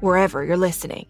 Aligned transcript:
wherever 0.00 0.44
you're 0.44 0.56
listening. 0.56 1.06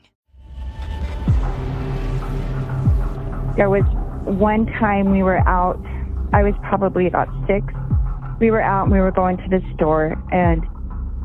There 3.57 3.71
was 3.71 3.85
one 4.25 4.67
time 4.67 5.11
we 5.11 5.23
were 5.23 5.39
out, 5.49 5.81
I 6.33 6.43
was 6.43 6.55
probably 6.63 7.07
about 7.07 7.29
six. 7.47 7.65
We 8.39 8.51
were 8.51 8.61
out 8.61 8.85
and 8.85 8.93
we 8.93 9.01
were 9.01 9.13
going 9.13 9.39
to 9.39 9.49
the 9.49 9.63
store, 9.75 10.15
and 10.31 10.63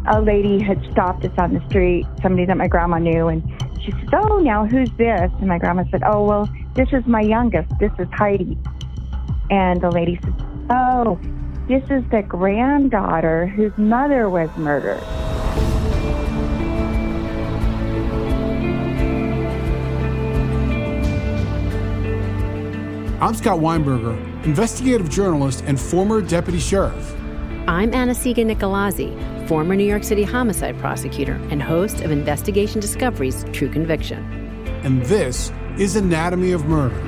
a 0.07 0.21
lady 0.21 0.63
had 0.63 0.81
stopped 0.91 1.25
us 1.25 1.33
on 1.37 1.53
the 1.53 1.67
street, 1.67 2.05
somebody 2.21 2.45
that 2.45 2.55
my 2.55 2.67
grandma 2.67 2.99
knew, 2.99 3.27
and 3.27 3.43
she 3.83 3.91
said, 3.91 4.09
Oh, 4.13 4.39
now 4.39 4.65
who's 4.65 4.91
this? 4.97 5.29
And 5.39 5.47
my 5.47 5.57
grandma 5.57 5.83
said, 5.91 6.03
Oh, 6.05 6.23
well, 6.23 6.49
this 6.75 6.87
is 6.93 7.05
my 7.05 7.21
youngest. 7.21 7.69
This 7.79 7.91
is 7.99 8.07
Heidi. 8.13 8.57
And 9.49 9.81
the 9.81 9.91
lady 9.91 10.19
said, 10.23 10.33
Oh, 10.69 11.19
this 11.67 11.83
is 11.89 12.03
the 12.11 12.23
granddaughter 12.27 13.47
whose 13.47 13.77
mother 13.77 14.29
was 14.29 14.49
murdered. 14.55 15.03
I'm 23.21 23.35
Scott 23.35 23.59
Weinberger, 23.59 24.17
investigative 24.45 25.07
journalist 25.07 25.63
and 25.67 25.79
former 25.79 26.23
deputy 26.23 26.57
sheriff. 26.57 27.15
I'm 27.67 27.93
Anna-Sigga 27.93 28.37
Nicolazzi, 28.37 29.47
former 29.47 29.75
New 29.75 29.83
York 29.83 30.03
City 30.03 30.23
homicide 30.23 30.75
prosecutor 30.79 31.33
and 31.51 31.61
host 31.61 32.01
of 32.01 32.09
Investigation 32.09 32.81
Discovery's 32.81 33.45
True 33.53 33.69
Conviction. 33.69 34.23
And 34.83 35.03
this 35.03 35.51
is 35.77 35.95
Anatomy 35.95 36.51
of 36.51 36.65
Murder. 36.65 36.99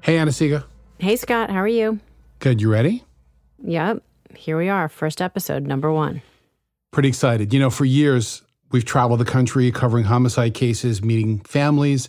Hey, 0.00 0.16
Anna-Sigga. 0.16 0.64
Hey, 1.00 1.16
Scott. 1.16 1.50
How 1.50 1.58
are 1.58 1.68
you? 1.68 2.00
Good. 2.38 2.62
You 2.62 2.72
ready? 2.72 3.04
Yep. 3.62 4.02
Here 4.36 4.56
we 4.56 4.70
are. 4.70 4.88
First 4.88 5.20
episode, 5.20 5.66
number 5.66 5.92
one. 5.92 6.22
Pretty 6.92 7.10
excited. 7.10 7.52
You 7.52 7.60
know, 7.60 7.68
for 7.68 7.84
years, 7.84 8.40
We've 8.70 8.84
traveled 8.84 9.20
the 9.20 9.24
country 9.24 9.70
covering 9.70 10.04
homicide 10.04 10.54
cases, 10.54 11.02
meeting 11.02 11.40
families, 11.40 12.08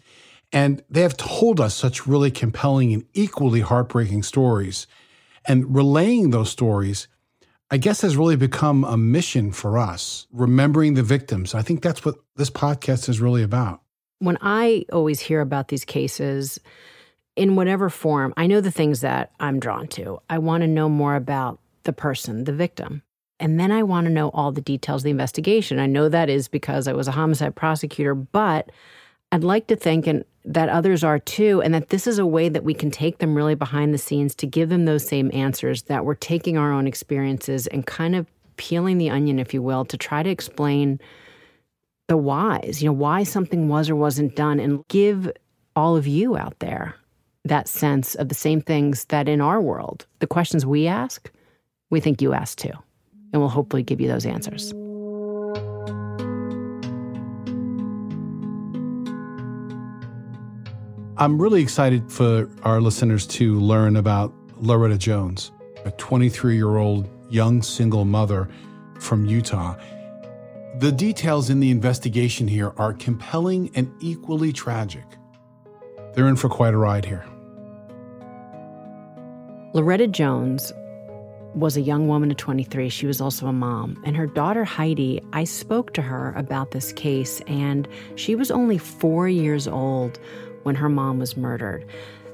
and 0.51 0.83
they 0.89 1.01
have 1.01 1.17
told 1.17 1.59
us 1.59 1.75
such 1.75 2.07
really 2.07 2.31
compelling 2.31 2.93
and 2.93 3.05
equally 3.13 3.61
heartbreaking 3.61 4.23
stories. 4.23 4.87
And 5.45 5.73
relaying 5.73 6.31
those 6.31 6.49
stories, 6.49 7.07
I 7.69 7.77
guess, 7.77 8.01
has 8.01 8.17
really 8.17 8.35
become 8.35 8.83
a 8.83 8.97
mission 8.97 9.51
for 9.51 9.77
us, 9.77 10.27
remembering 10.31 10.93
the 10.93 11.03
victims. 11.03 11.53
I 11.53 11.61
think 11.61 11.81
that's 11.81 12.03
what 12.03 12.15
this 12.35 12.49
podcast 12.49 13.09
is 13.09 13.21
really 13.21 13.43
about. 13.43 13.81
When 14.19 14.37
I 14.41 14.85
always 14.91 15.19
hear 15.19 15.41
about 15.41 15.67
these 15.67 15.85
cases, 15.85 16.59
in 17.35 17.55
whatever 17.55 17.89
form, 17.89 18.33
I 18.35 18.47
know 18.47 18.61
the 18.61 18.71
things 18.71 19.01
that 19.01 19.31
I'm 19.39 19.59
drawn 19.59 19.87
to. 19.89 20.19
I 20.29 20.39
want 20.39 20.61
to 20.61 20.67
know 20.67 20.89
more 20.89 21.15
about 21.15 21.59
the 21.83 21.93
person, 21.93 22.45
the 22.45 22.53
victim. 22.53 23.03
And 23.39 23.59
then 23.59 23.71
I 23.71 23.83
want 23.83 24.05
to 24.05 24.13
know 24.13 24.29
all 24.29 24.51
the 24.51 24.61
details 24.61 25.01
of 25.01 25.03
the 25.03 25.11
investigation. 25.11 25.79
I 25.79 25.85
know 25.85 26.09
that 26.09 26.29
is 26.29 26.47
because 26.47 26.87
I 26.87 26.93
was 26.93 27.07
a 27.07 27.11
homicide 27.11 27.55
prosecutor, 27.55 28.15
but 28.15 28.71
I'd 29.31 29.43
like 29.43 29.67
to 29.67 29.75
think 29.75 30.07
and 30.07 30.23
that 30.45 30.69
others 30.69 31.03
are 31.03 31.19
too, 31.19 31.61
and 31.61 31.73
that 31.73 31.89
this 31.89 32.07
is 32.07 32.19
a 32.19 32.25
way 32.25 32.47
that 32.47 32.63
we 32.63 32.73
can 32.73 32.89
take 32.89 33.17
them 33.17 33.35
really 33.35 33.55
behind 33.55 33.93
the 33.93 33.97
scenes 33.97 34.33
to 34.35 34.47
give 34.47 34.69
them 34.69 34.85
those 34.85 35.05
same 35.05 35.29
answers, 35.33 35.83
that 35.83 36.05
we're 36.05 36.15
taking 36.15 36.57
our 36.57 36.71
own 36.71 36.87
experiences 36.87 37.67
and 37.67 37.85
kind 37.85 38.15
of 38.15 38.25
peeling 38.55 38.97
the 38.97 39.09
onion, 39.09 39.39
if 39.39 39.53
you 39.53 39.61
will, 39.61 39.83
to 39.85 39.97
try 39.97 40.23
to 40.23 40.29
explain 40.29 40.99
the 42.07 42.17
whys, 42.17 42.81
you 42.81 42.87
know, 42.87 42.93
why 42.93 43.23
something 43.23 43.67
was 43.67 43.89
or 43.89 43.95
wasn't 43.95 44.35
done, 44.37 44.59
and 44.59 44.87
give 44.87 45.29
all 45.75 45.97
of 45.97 46.07
you 46.07 46.37
out 46.37 46.57
there 46.59 46.95
that 47.43 47.67
sense 47.67 48.15
of 48.15 48.29
the 48.29 48.35
same 48.35 48.61
things 48.61 49.05
that 49.05 49.27
in 49.27 49.41
our 49.41 49.61
world, 49.61 50.05
the 50.19 50.27
questions 50.27 50.65
we 50.65 50.87
ask, 50.87 51.29
we 51.89 51.99
think 51.99 52.21
you 52.21 52.33
ask 52.33 52.57
too 52.57 52.71
and 53.37 53.43
we'll 53.43 53.49
hopefully 53.49 53.83
give 53.83 54.01
you 54.01 54.07
those 54.07 54.25
answers. 54.25 54.71
I'm 61.19 61.39
really 61.39 61.61
excited 61.61 62.11
for 62.11 62.49
our 62.63 62.81
listeners 62.81 63.27
to 63.27 63.59
learn 63.59 63.95
about 63.95 64.33
Loretta 64.59 64.97
Jones, 64.97 65.51
a 65.85 65.91
23 65.91 66.55
year 66.55 66.77
old 66.77 67.07
young 67.29 67.61
single 67.61 68.05
mother 68.05 68.49
from 68.99 69.25
Utah. 69.25 69.75
The 70.79 70.91
details 70.91 71.51
in 71.51 71.59
the 71.59 71.69
investigation 71.69 72.47
here 72.47 72.73
are 72.77 72.93
compelling 72.93 73.69
and 73.75 73.91
equally 73.99 74.51
tragic. 74.51 75.05
They're 76.13 76.27
in 76.27 76.35
for 76.37 76.49
quite 76.49 76.73
a 76.73 76.77
ride 76.77 77.05
here. 77.05 77.25
Loretta 79.73 80.07
Jones 80.07 80.71
was 81.53 81.77
a 81.77 81.81
young 81.81 82.07
woman 82.07 82.31
of 82.31 82.37
23. 82.37 82.89
She 82.89 83.05
was 83.05 83.21
also 83.21 83.47
a 83.47 83.53
mom. 83.53 84.01
And 84.03 84.15
her 84.15 84.27
daughter, 84.27 84.63
Heidi, 84.63 85.21
I 85.33 85.43
spoke 85.43 85.93
to 85.93 86.01
her 86.01 86.33
about 86.35 86.71
this 86.71 86.91
case, 86.93 87.41
and 87.47 87.87
she 88.15 88.35
was 88.35 88.51
only 88.51 88.77
four 88.77 89.27
years 89.27 89.67
old 89.67 90.19
when 90.63 90.75
her 90.75 90.89
mom 90.89 91.19
was 91.19 91.37
murdered. 91.37 91.85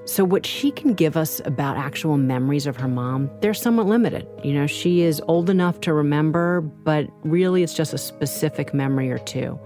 So, 0.06 0.26
what 0.26 0.46
she 0.46 0.70
can 0.72 0.94
give 0.94 1.16
us 1.16 1.42
about 1.46 1.78
actual 1.78 2.18
memories 2.18 2.68
of 2.68 2.76
her 2.76 2.90
mom, 2.90 3.30
they're 3.40 3.54
somewhat 3.54 3.86
limited. 3.86 4.28
You 4.44 4.54
know, 4.54 4.68
she 4.68 5.02
is 5.02 5.22
old 5.30 5.50
enough 5.50 5.80
to 5.82 5.94
remember, 5.94 6.60
but 6.60 7.08
really 7.24 7.64
it's 7.64 7.74
just 7.74 7.94
a 7.94 7.98
specific 7.98 8.74
memory 8.74 9.10
or 9.12 9.20
two. 9.20 9.58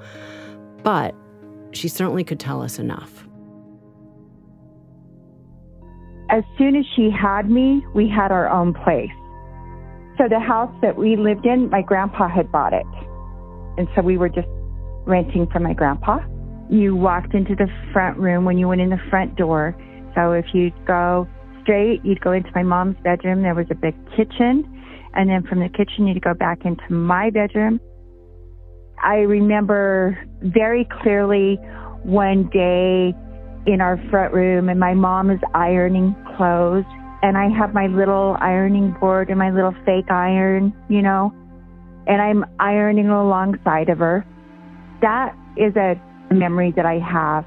But 0.83 1.15
she 1.71 1.87
certainly 1.87 2.23
could 2.23 2.39
tell 2.39 2.61
us 2.61 2.77
enough. 2.77 3.27
As 6.29 6.43
soon 6.57 6.75
as 6.75 6.85
she 6.95 7.09
had 7.09 7.49
me, 7.49 7.83
we 7.95 8.07
had 8.07 8.31
our 8.31 8.49
own 8.49 8.73
place. 8.73 9.09
So 10.17 10.27
the 10.27 10.39
house 10.39 10.73
that 10.81 10.97
we 10.97 11.15
lived 11.15 11.45
in, 11.45 11.69
my 11.69 11.81
grandpa 11.81 12.27
had 12.27 12.51
bought 12.51 12.73
it. 12.73 12.85
And 13.77 13.87
so 13.95 14.01
we 14.01 14.17
were 14.17 14.29
just 14.29 14.47
renting 15.05 15.47
from 15.51 15.63
my 15.63 15.73
grandpa. 15.73 16.19
You 16.69 16.95
walked 16.95 17.33
into 17.33 17.55
the 17.55 17.67
front 17.93 18.17
room 18.17 18.43
when 18.43 18.57
you 18.57 18.67
went 18.67 18.81
in 18.81 18.89
the 18.89 18.99
front 19.09 19.35
door. 19.35 19.75
So 20.15 20.33
if 20.33 20.45
you'd 20.53 20.73
go 20.85 21.27
straight, 21.61 22.03
you'd 22.03 22.21
go 22.21 22.31
into 22.31 22.49
my 22.55 22.63
mom's 22.63 22.97
bedroom. 23.03 23.43
There 23.43 23.53
was 23.53 23.67
a 23.69 23.75
big 23.75 23.95
kitchen. 24.15 24.65
And 25.13 25.29
then 25.29 25.43
from 25.47 25.59
the 25.59 25.69
kitchen, 25.69 26.07
you'd 26.07 26.21
go 26.23 26.33
back 26.33 26.65
into 26.65 26.91
my 26.91 27.29
bedroom. 27.29 27.79
I 29.03 29.17
remember 29.17 30.17
very 30.41 30.87
clearly 31.01 31.55
one 32.03 32.49
day 32.49 33.13
in 33.67 33.81
our 33.81 34.01
front 34.09 34.33
room 34.33 34.69
and 34.69 34.79
my 34.79 34.95
mom 34.95 35.29
is 35.29 35.39
ironing 35.53 36.15
clothes 36.35 36.85
and 37.21 37.37
I 37.37 37.49
have 37.49 37.73
my 37.73 37.87
little 37.87 38.37
ironing 38.39 38.91
board 38.99 39.29
and 39.29 39.39
my 39.39 39.49
little 39.49 39.73
fake 39.85 40.09
iron, 40.09 40.73
you 40.89 41.01
know, 41.01 41.33
and 42.05 42.21
I'm 42.21 42.45
ironing 42.59 43.09
alongside 43.09 43.89
of 43.89 43.99
her. 43.99 44.25
That 45.01 45.35
is 45.55 45.75
a 45.75 45.99
memory 46.31 46.71
that 46.75 46.85
I 46.85 46.99
have. 46.99 47.45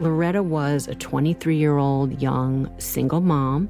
Loretta 0.00 0.42
was 0.42 0.88
a 0.88 0.94
23 0.94 1.56
year 1.56 1.78
old 1.78 2.20
young 2.20 2.70
single 2.78 3.20
mom. 3.20 3.68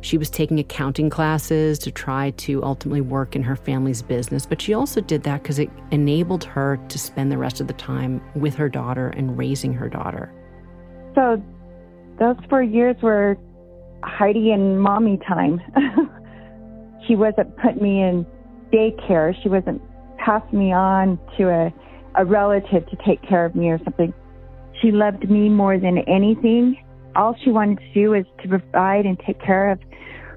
She 0.00 0.18
was 0.18 0.30
taking 0.30 0.60
accounting 0.60 1.10
classes 1.10 1.78
to 1.80 1.90
try 1.90 2.30
to 2.32 2.62
ultimately 2.62 3.00
work 3.00 3.34
in 3.34 3.42
her 3.42 3.56
family's 3.56 4.02
business, 4.02 4.46
but 4.46 4.62
she 4.62 4.72
also 4.72 5.00
did 5.00 5.24
that 5.24 5.42
because 5.42 5.58
it 5.58 5.68
enabled 5.90 6.44
her 6.44 6.78
to 6.88 6.98
spend 6.98 7.32
the 7.32 7.38
rest 7.38 7.60
of 7.60 7.66
the 7.66 7.72
time 7.72 8.22
with 8.34 8.54
her 8.54 8.68
daughter 8.68 9.08
and 9.08 9.36
raising 9.36 9.72
her 9.72 9.88
daughter. 9.88 10.30
So 11.16 11.42
those 12.18 12.36
four 12.48 12.62
years 12.62 12.96
were 13.02 13.36
Heidi 14.02 14.52
and 14.52 14.80
mommy 14.80 15.18
time. 15.26 15.60
She 17.06 17.14
wasn't 17.14 17.56
putting 17.58 17.82
me 17.82 18.02
in 18.02 18.26
daycare. 18.72 19.34
She 19.42 19.48
wasn't 19.48 19.80
passing 20.18 20.58
me 20.58 20.72
on 20.72 21.18
to 21.36 21.48
a, 21.48 21.72
a 22.16 22.24
relative 22.24 22.88
to 22.88 22.96
take 23.06 23.22
care 23.22 23.44
of 23.44 23.54
me 23.54 23.68
or 23.68 23.78
something. 23.84 24.12
She 24.82 24.90
loved 24.90 25.30
me 25.30 25.48
more 25.48 25.78
than 25.78 25.98
anything. 25.98 26.82
All 27.14 27.36
she 27.42 27.50
wanted 27.50 27.78
to 27.78 27.94
do 27.94 28.10
was 28.10 28.24
to 28.42 28.48
provide 28.48 29.06
and 29.06 29.18
take 29.20 29.40
care 29.40 29.70
of 29.70 29.78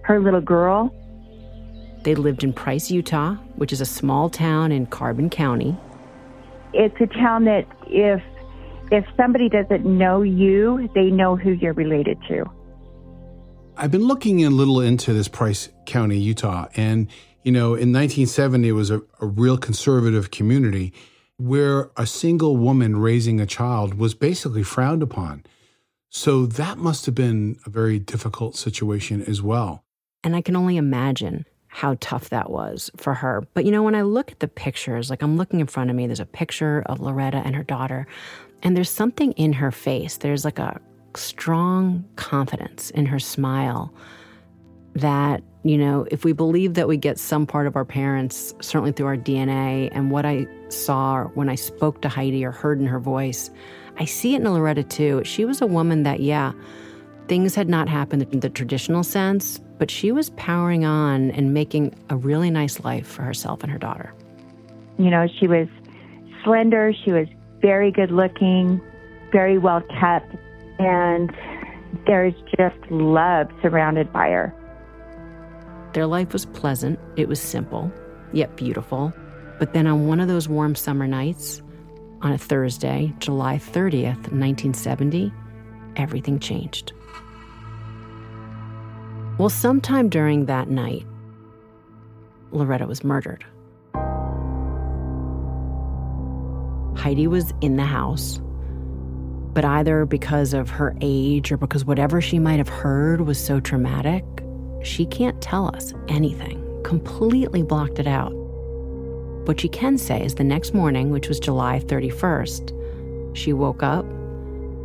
her 0.03 0.19
little 0.19 0.41
girl. 0.41 0.93
They 2.03 2.15
lived 2.15 2.43
in 2.43 2.53
Price, 2.53 2.89
Utah, 2.89 3.35
which 3.55 3.73
is 3.73 3.81
a 3.81 3.85
small 3.85 4.29
town 4.29 4.71
in 4.71 4.85
Carbon 4.85 5.29
County. 5.29 5.75
It's 6.73 6.95
a 7.01 7.07
town 7.07 7.45
that 7.45 7.65
if 7.87 8.21
if 8.91 9.05
somebody 9.15 9.49
doesn't 9.49 9.85
know 9.85 10.21
you, 10.21 10.89
they 10.95 11.09
know 11.11 11.35
who 11.35 11.51
you're 11.51 11.73
related 11.73 12.17
to. 12.27 12.45
I've 13.77 13.91
been 13.91 14.07
looking 14.07 14.43
a 14.43 14.49
little 14.49 14.81
into 14.81 15.13
this 15.13 15.27
Price 15.27 15.69
County, 15.85 16.17
Utah, 16.17 16.67
and 16.75 17.07
you 17.43 17.51
know, 17.51 17.67
in 17.67 17.93
1970 17.93 18.67
it 18.67 18.71
was 18.73 18.91
a, 18.91 19.01
a 19.21 19.25
real 19.25 19.57
conservative 19.57 20.31
community 20.31 20.93
where 21.37 21.89
a 21.95 22.05
single 22.05 22.57
woman 22.57 22.97
raising 22.97 23.39
a 23.39 23.45
child 23.45 23.93
was 23.93 24.13
basically 24.13 24.63
frowned 24.63 25.01
upon. 25.01 25.45
So 26.09 26.45
that 26.45 26.77
must 26.77 27.05
have 27.05 27.15
been 27.15 27.57
a 27.65 27.69
very 27.69 27.97
difficult 27.97 28.57
situation 28.57 29.23
as 29.23 29.41
well. 29.41 29.85
And 30.23 30.35
I 30.35 30.41
can 30.41 30.55
only 30.57 30.75
imagine 30.75 31.45
how 31.67 31.95
tough 32.01 32.29
that 32.29 32.49
was 32.49 32.91
for 32.97 33.13
her. 33.13 33.47
But 33.53 33.63
you 33.63 33.71
know, 33.71 33.83
when 33.83 33.95
I 33.95 34.01
look 34.01 34.31
at 34.31 34.39
the 34.39 34.47
pictures, 34.47 35.09
like 35.09 35.21
I'm 35.21 35.37
looking 35.37 35.59
in 35.61 35.67
front 35.67 35.89
of 35.89 35.95
me, 35.95 36.07
there's 36.07 36.19
a 36.19 36.25
picture 36.25 36.83
of 36.87 36.99
Loretta 36.99 37.37
and 37.37 37.55
her 37.55 37.63
daughter, 37.63 38.05
and 38.63 38.75
there's 38.75 38.89
something 38.89 39.31
in 39.33 39.53
her 39.53 39.71
face. 39.71 40.17
There's 40.17 40.45
like 40.45 40.59
a 40.59 40.79
strong 41.15 42.05
confidence 42.15 42.89
in 42.91 43.05
her 43.05 43.19
smile 43.19 43.93
that, 44.95 45.43
you 45.63 45.77
know, 45.77 46.07
if 46.11 46.23
we 46.23 46.33
believe 46.33 46.73
that 46.73 46.87
we 46.87 46.97
get 46.97 47.19
some 47.19 47.45
part 47.45 47.67
of 47.67 47.75
our 47.75 47.85
parents, 47.85 48.53
certainly 48.61 48.91
through 48.91 49.07
our 49.07 49.17
DNA, 49.17 49.89
and 49.91 50.11
what 50.11 50.25
I 50.25 50.47
saw 50.69 51.25
when 51.35 51.49
I 51.49 51.55
spoke 51.55 52.01
to 52.01 52.09
Heidi 52.09 52.45
or 52.45 52.51
heard 52.51 52.79
in 52.79 52.87
her 52.87 52.99
voice, 52.99 53.49
I 53.97 54.05
see 54.05 54.33
it 54.33 54.41
in 54.41 54.51
Loretta 54.51 54.83
too. 54.83 55.21
She 55.25 55.45
was 55.45 55.61
a 55.61 55.67
woman 55.67 56.03
that, 56.03 56.19
yeah, 56.21 56.53
things 57.27 57.55
had 57.55 57.69
not 57.69 57.87
happened 57.87 58.27
in 58.31 58.39
the 58.39 58.49
traditional 58.49 59.03
sense, 59.03 59.59
but 59.77 59.91
she 59.91 60.11
was 60.11 60.31
powering 60.31 60.85
on 60.85 61.31
and 61.31 61.53
making 61.53 61.93
a 62.09 62.17
really 62.17 62.49
nice 62.49 62.79
life 62.81 63.07
for 63.07 63.23
herself 63.23 63.61
and 63.63 63.71
her 63.71 63.77
daughter. 63.77 64.13
You 64.97 65.09
know, 65.09 65.27
she 65.39 65.47
was 65.47 65.67
slender, 66.43 66.93
she 67.05 67.11
was 67.11 67.27
very 67.61 67.91
good 67.91 68.11
looking, 68.11 68.81
very 69.31 69.57
well 69.57 69.81
kept, 69.99 70.33
and 70.79 71.31
there's 72.05 72.33
just 72.57 72.79
love 72.89 73.47
surrounded 73.61 74.11
by 74.11 74.29
her. 74.29 74.53
Their 75.93 76.05
life 76.05 76.33
was 76.33 76.45
pleasant, 76.45 76.99
it 77.15 77.27
was 77.27 77.39
simple, 77.39 77.91
yet 78.31 78.55
beautiful. 78.55 79.13
But 79.57 79.73
then 79.73 79.87
on 79.87 80.07
one 80.07 80.19
of 80.19 80.27
those 80.27 80.47
warm 80.47 80.75
summer 80.75 81.07
nights, 81.07 81.61
on 82.21 82.31
a 82.31 82.37
Thursday, 82.37 83.13
July 83.19 83.57
30th, 83.57 84.31
1970, 84.31 85.33
everything 85.95 86.39
changed. 86.39 86.93
Well, 89.37 89.49
sometime 89.49 90.09
during 90.09 90.45
that 90.45 90.69
night, 90.69 91.05
Loretta 92.51 92.85
was 92.87 93.03
murdered. 93.03 93.45
Heidi 96.99 97.27
was 97.27 97.53
in 97.61 97.77
the 97.77 97.85
house, 97.85 98.41
but 99.53 99.63
either 99.63 100.05
because 100.05 100.53
of 100.53 100.69
her 100.69 100.95
age 100.99 101.49
or 101.51 101.57
because 101.57 101.85
whatever 101.85 102.19
she 102.19 102.39
might 102.39 102.57
have 102.57 102.67
heard 102.67 103.21
was 103.21 103.43
so 103.43 103.61
traumatic, 103.61 104.25
she 104.83 105.05
can't 105.05 105.41
tell 105.41 105.73
us 105.73 105.93
anything, 106.09 106.61
completely 106.83 107.63
blocked 107.63 107.99
it 107.99 108.07
out. 108.07 108.33
What 109.45 109.61
she 109.61 109.69
can 109.69 109.97
say 109.97 110.21
is 110.23 110.35
the 110.35 110.43
next 110.43 110.73
morning, 110.73 111.09
which 111.09 111.29
was 111.29 111.39
July 111.39 111.79
31st, 111.79 113.35
she 113.35 113.53
woke 113.53 113.81
up 113.81 114.05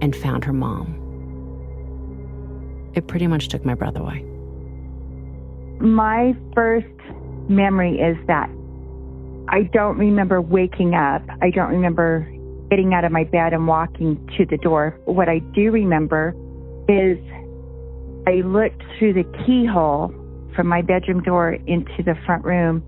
and 0.01 0.15
found 0.15 0.45
her 0.45 0.53
mom. 0.53 1.01
It 2.95 3.09
pretty 3.09 3.27
much 3.27 3.49
took 3.49 3.65
my 3.65 3.75
breath 3.75 3.97
away. 3.97 4.23
My 5.81 6.37
first 6.55 6.87
memory 7.49 7.99
is 7.99 8.17
that 8.29 8.49
I 9.49 9.63
don't 9.73 9.99
remember 9.99 10.41
waking 10.41 10.95
up. 10.95 11.23
I 11.43 11.51
don't 11.51 11.71
remember 11.71 12.31
getting 12.71 12.95
out 12.95 13.05
of 13.05 13.13
my 13.13 13.25
bed 13.25 13.53
and 13.53 13.67
walking 13.67 14.17
to 14.39 14.47
the 14.47 14.57
door. 14.57 14.99
What 15.05 15.29
I 15.29 15.39
do 15.55 15.71
remember 15.71 16.35
is 16.89 17.19
I 18.27 18.47
looked 18.47 18.83
through 18.99 19.15
the 19.15 19.25
keyhole 19.47 20.13
from 20.57 20.67
my 20.67 20.83
bedroom 20.83 21.23
door 21.23 21.53
into 21.67 22.03
the 22.05 22.15
front 22.25 22.45
room 22.45 22.83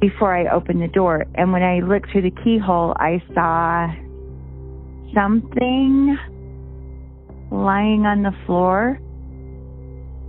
before 0.00 0.36
I 0.36 0.52
opened 0.52 0.82
the 0.82 0.88
door. 0.88 1.24
And 1.34 1.52
when 1.52 1.62
I 1.62 1.80
looked 1.80 2.10
through 2.10 2.22
the 2.22 2.42
keyhole, 2.42 2.94
I 2.98 3.22
saw 3.32 3.88
something 5.14 6.18
lying 7.50 8.04
on 8.04 8.22
the 8.22 8.32
floor. 8.46 8.98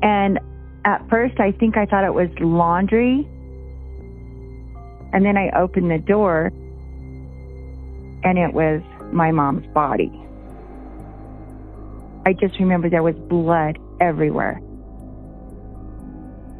And 0.01 0.39
at 0.85 1.07
first, 1.09 1.39
I 1.39 1.51
think 1.51 1.77
I 1.77 1.85
thought 1.85 2.05
it 2.05 2.13
was 2.13 2.29
laundry. 2.39 3.27
And 5.15 5.25
then 5.25 5.38
I 5.38 5.50
opened 5.57 5.89
the 5.89 5.97
door, 5.97 6.51
and 8.25 8.38
it 8.38 8.53
was 8.53 8.81
my 9.13 9.31
mom's 9.31 9.65
body. 9.73 10.12
I 12.25 12.33
just 12.33 12.59
remember 12.59 12.89
there 12.89 13.01
was 13.01 13.15
blood 13.29 13.79
everywhere. 14.01 14.59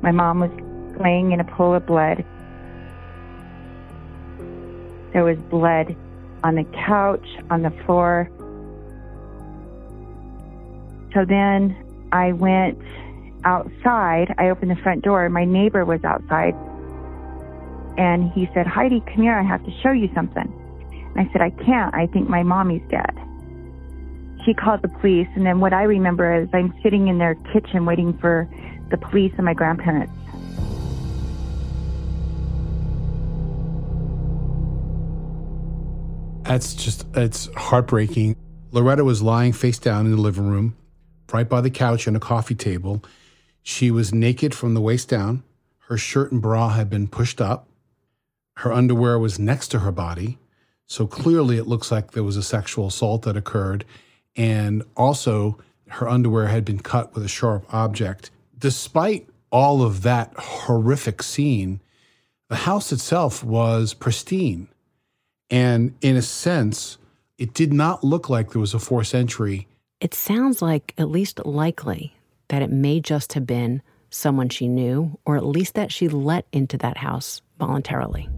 My 0.02 0.12
mom 0.12 0.40
was 0.40 0.52
laying 1.04 1.34
in 1.34 1.42
a 1.42 1.44
pool 1.44 1.76
of 1.76 1.86
blood. 1.86 2.24
There 5.12 5.26
was 5.26 5.38
blood 5.50 5.94
on 6.46 6.56
the 6.56 6.64
couch, 6.88 7.28
on 7.50 7.62
the 7.62 7.72
floor. 7.86 8.30
So 11.14 11.26
then 11.28 11.76
I 12.14 12.32
went 12.32 12.80
outside. 13.44 14.34
I 14.38 14.48
opened 14.48 14.72
the 14.72 14.82
front 14.82 15.04
door. 15.04 15.28
My 15.28 15.44
neighbor 15.44 15.84
was 15.84 16.00
outside. 16.06 16.56
And 17.98 18.32
he 18.34 18.50
said, 18.54 18.68
Heidi, 18.68 19.02
come 19.02 19.24
here. 19.24 19.34
I 19.34 19.44
have 19.44 19.64
to 19.66 19.72
show 19.82 19.92
you 19.92 20.10
something. 20.14 20.52
And 21.16 21.28
I 21.28 21.32
said, 21.32 21.42
I 21.42 21.50
can't. 21.50 21.94
I 21.96 22.08
think 22.08 22.28
my 22.30 22.44
mommy's 22.44 22.82
dead. 22.90 23.14
She 24.46 24.54
called 24.54 24.82
the 24.82 24.90
police. 24.90 25.28
And 25.36 25.46
then 25.46 25.60
what 25.60 25.74
I 25.74 25.84
remember 25.84 26.42
is 26.42 26.50
I'm 26.54 26.74
sitting 26.84 27.08
in 27.08 27.18
their 27.18 27.36
kitchen 27.54 27.86
waiting 27.86 28.18
for 28.18 28.50
the 28.92 28.98
police 28.98 29.34
and 29.38 29.46
my 29.46 29.54
grandparents. 29.54 30.14
That's 36.44 36.76
just, 36.76 37.08
it's 37.16 37.50
heartbreaking. 37.56 38.36
Loretta 38.72 39.04
was 39.04 39.24
lying 39.24 39.52
face 39.52 39.80
down 39.80 40.06
in 40.06 40.12
the 40.12 40.22
living 40.22 40.48
room, 40.48 40.78
right 41.34 41.50
by 41.50 41.62
the 41.62 41.72
couch 41.72 42.06
and 42.06 42.16
a 42.16 42.20
coffee 42.20 42.54
table. 42.54 43.04
She 43.64 43.90
was 43.90 44.14
naked 44.14 44.54
from 44.54 44.76
the 44.76 44.82
waist 44.82 45.10
down. 45.10 45.44
Her 45.88 45.98
shirt 45.98 46.32
and 46.32 46.42
bra 46.42 46.70
had 46.70 46.90
been 46.90 47.08
pushed 47.08 47.42
up. 47.42 47.68
Her 48.58 48.72
underwear 48.72 49.20
was 49.20 49.40
next 49.40 49.70
to 49.70 49.80
her 49.80 49.92
body. 49.92 50.38
So 50.88 51.08
clearly, 51.08 51.58
it 51.58 51.68
looks 51.68 51.92
like 51.92 52.12
there 52.12 52.24
was 52.24 52.38
a 52.38 52.44
sexual 52.44 52.88
assault 52.88 53.24
that 53.24 53.38
occurred. 53.38 53.86
And 54.36 54.84
also, 54.96 55.58
her 55.88 56.08
underwear 56.08 56.48
had 56.48 56.66
been 56.66 56.80
cut 56.80 57.14
with 57.14 57.24
a 57.24 57.30
sharp 57.30 57.66
object. 57.74 58.32
Despite 58.58 59.28
all 59.52 59.82
of 59.82 60.04
that 60.04 60.34
horrific 60.38 61.24
scene, 61.24 61.82
the 62.50 62.56
house 62.56 62.92
itself 62.92 63.44
was 63.44 63.94
pristine. 63.94 64.68
And 65.50 65.96
in 66.02 66.16
a 66.16 66.22
sense, 66.22 66.98
it 67.38 67.54
did 67.54 67.74
not 67.74 68.04
look 68.04 68.30
like 68.30 68.52
there 68.52 68.62
was 68.62 68.74
a 68.74 68.80
forced 68.80 69.14
entry. 69.14 69.68
It 70.00 70.14
sounds 70.14 70.62
like, 70.62 70.94
at 70.98 71.10
least 71.10 71.46
likely, 71.46 72.16
that 72.50 72.62
it 72.62 72.72
may 72.72 73.00
just 73.00 73.34
have 73.34 73.46
been 73.46 73.82
someone 74.10 74.50
she 74.50 74.68
knew, 74.68 75.20
or 75.26 75.36
at 75.36 75.46
least 75.46 75.74
that 75.76 75.92
she 75.92 76.08
let 76.08 76.46
into 76.52 76.78
that 76.78 76.98
house 76.98 77.42
voluntarily. 77.60 78.30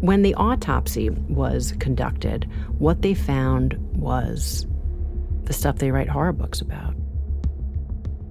When 0.00 0.22
the 0.22 0.34
autopsy 0.34 1.10
was 1.10 1.72
conducted, 1.80 2.48
what 2.78 3.02
they 3.02 3.14
found 3.14 3.74
was 3.96 4.66
the 5.44 5.52
stuff 5.52 5.78
they 5.78 5.90
write 5.90 6.08
horror 6.08 6.32
books 6.32 6.60
about. 6.60 6.94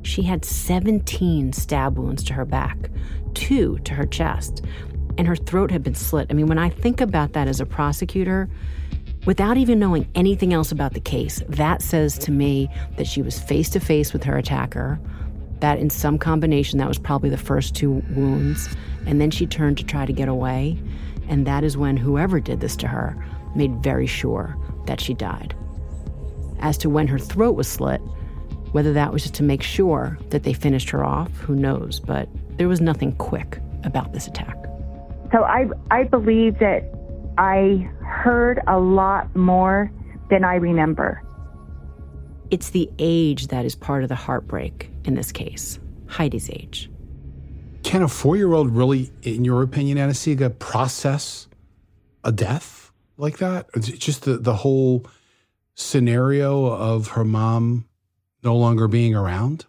She 0.03 0.21
had 0.21 0.45
17 0.45 1.51
stab 1.51 1.97
wounds 1.97 2.23
to 2.25 2.33
her 2.33 2.45
back, 2.45 2.89
two 3.33 3.79
to 3.79 3.93
her 3.93 4.05
chest, 4.05 4.63
and 5.17 5.27
her 5.27 5.35
throat 5.35 5.69
had 5.69 5.83
been 5.83 5.95
slit. 5.95 6.27
I 6.29 6.33
mean, 6.33 6.47
when 6.47 6.59
I 6.59 6.69
think 6.69 7.01
about 7.01 7.33
that 7.33 7.49
as 7.49 7.59
a 7.59 7.65
prosecutor, 7.65 8.47
without 9.25 9.57
even 9.57 9.79
knowing 9.79 10.09
anything 10.15 10.53
else 10.53 10.71
about 10.71 10.93
the 10.93 11.01
case, 11.01 11.43
that 11.49 11.81
says 11.81 12.17
to 12.19 12.31
me 12.31 12.69
that 12.95 13.07
she 13.07 13.21
was 13.21 13.39
face 13.39 13.69
to 13.71 13.81
face 13.81 14.13
with 14.13 14.23
her 14.23 14.37
attacker, 14.37 14.99
that 15.59 15.79
in 15.79 15.89
some 15.89 16.17
combination, 16.17 16.79
that 16.79 16.87
was 16.87 16.99
probably 16.99 17.29
the 17.29 17.37
first 17.37 17.75
two 17.75 18.03
wounds, 18.11 18.69
and 19.05 19.19
then 19.19 19.31
she 19.31 19.45
turned 19.45 19.77
to 19.77 19.83
try 19.83 20.05
to 20.05 20.13
get 20.13 20.29
away. 20.29 20.79
And 21.27 21.45
that 21.45 21.63
is 21.63 21.77
when 21.77 21.97
whoever 21.97 22.39
did 22.39 22.59
this 22.61 22.75
to 22.77 22.87
her 22.87 23.15
made 23.55 23.83
very 23.83 24.07
sure 24.07 24.55
that 24.85 25.01
she 25.01 25.13
died. 25.13 25.55
As 26.59 26.77
to 26.79 26.89
when 26.89 27.07
her 27.07 27.19
throat 27.19 27.55
was 27.55 27.67
slit, 27.67 28.01
Whether 28.73 28.93
that 28.93 29.13
was 29.13 29.23
just 29.23 29.35
to 29.35 29.43
make 29.43 29.63
sure 29.63 30.17
that 30.29 30.43
they 30.43 30.53
finished 30.53 30.89
her 30.89 31.03
off, 31.03 31.31
who 31.37 31.55
knows? 31.55 31.99
But 31.99 32.27
there 32.57 32.67
was 32.67 32.81
nothing 32.81 33.13
quick 33.15 33.59
about 33.83 34.13
this 34.13 34.27
attack. 34.27 34.55
So 35.31 35.43
I, 35.43 35.67
I 35.89 36.03
believe 36.03 36.59
that 36.59 36.83
I 37.37 37.89
heard 38.03 38.59
a 38.67 38.79
lot 38.79 39.33
more 39.35 39.91
than 40.29 40.43
I 40.43 40.55
remember. 40.55 41.21
It's 42.51 42.71
the 42.71 42.89
age 42.99 43.47
that 43.47 43.65
is 43.65 43.75
part 43.75 44.03
of 44.03 44.09
the 44.09 44.15
heartbreak 44.15 44.89
in 45.05 45.15
this 45.15 45.31
case 45.31 45.79
Heidi's 46.07 46.49
age. 46.49 46.89
Can 47.87 48.03
a 48.03 48.09
four 48.09 48.35
year 48.35 48.51
old 48.51 48.75
really, 48.75 49.13
in 49.23 49.45
your 49.45 49.63
opinion, 49.63 49.97
Anna-Sigga, 49.97 50.59
process 50.59 51.47
a 52.21 52.33
death 52.33 52.91
like 53.15 53.37
that? 53.37 53.69
Just 53.79 54.23
the, 54.23 54.35
the 54.35 54.55
whole 54.55 55.05
scenario 55.73 56.65
of 56.65 57.07
her 57.11 57.23
mom 57.23 57.87
no 58.43 58.57
longer 58.57 58.89
being 58.89 59.15
around? 59.15 59.65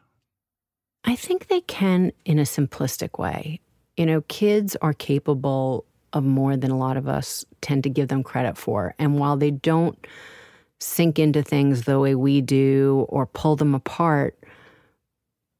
I 1.05 1.15
think 1.15 1.47
they 1.47 1.61
can 1.61 2.11
in 2.25 2.41
a 2.41 2.43
simplistic 2.43 3.21
way. 3.21 3.61
You 3.97 4.07
know, 4.07 4.23
kids 4.23 4.75
are 4.83 4.95
capable 4.95 5.85
of 6.13 6.25
more 6.25 6.57
than 6.57 6.73
a 6.73 6.77
lot 6.77 6.97
of 6.97 7.07
us 7.07 7.45
tend 7.61 7.85
to 7.85 7.89
give 7.89 8.09
them 8.09 8.25
credit 8.25 8.59
for. 8.59 8.97
And 8.99 9.21
while 9.21 9.37
they 9.37 9.53
don't 9.53 10.09
sink 10.81 11.21
into 11.21 11.45
things 11.45 11.83
the 11.83 12.01
way 12.01 12.17
we 12.17 12.41
do 12.41 13.07
or 13.09 13.27
pull 13.27 13.55
them 13.55 13.77
apart, 13.77 14.37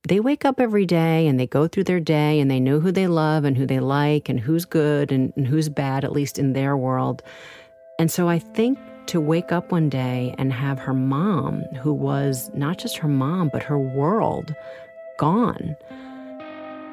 they 0.05 0.21
wake 0.21 0.45
up 0.45 0.61
every 0.61 0.87
day 0.87 1.27
and 1.27 1.39
they 1.39 1.47
go 1.47 1.67
through 1.67 1.85
their 1.85 2.01
day 2.01 2.41
and 2.41 2.51
they 2.51 2.61
know 2.61 2.81
who 2.81 2.93
they 2.93 3.07
love 3.07 3.45
and 3.45 3.57
who 3.57 3.67
they 3.67 3.81
like 3.81 4.29
and 4.29 4.39
who's 4.39 4.65
good 4.65 5.11
and, 5.11 5.33
and 5.37 5.47
who's 5.47 5.69
bad, 5.69 6.05
at 6.05 6.13
least 6.13 6.39
in 6.39 6.53
their 6.53 6.77
world. 6.77 7.23
And 7.99 8.11
so 8.11 8.29
I 8.29 8.39
think 8.39 8.79
to 9.07 9.21
wake 9.21 9.53
up 9.53 9.73
one 9.73 9.89
day 9.89 10.35
and 10.39 10.53
have 10.53 10.79
her 10.79 10.95
mom, 10.95 11.63
who 11.83 11.93
was 11.93 12.51
not 12.55 12.79
just 12.79 12.99
her 12.99 13.09
mom, 13.09 13.51
but 13.53 13.63
her 13.63 13.79
world, 13.79 14.55
gone. 15.19 15.75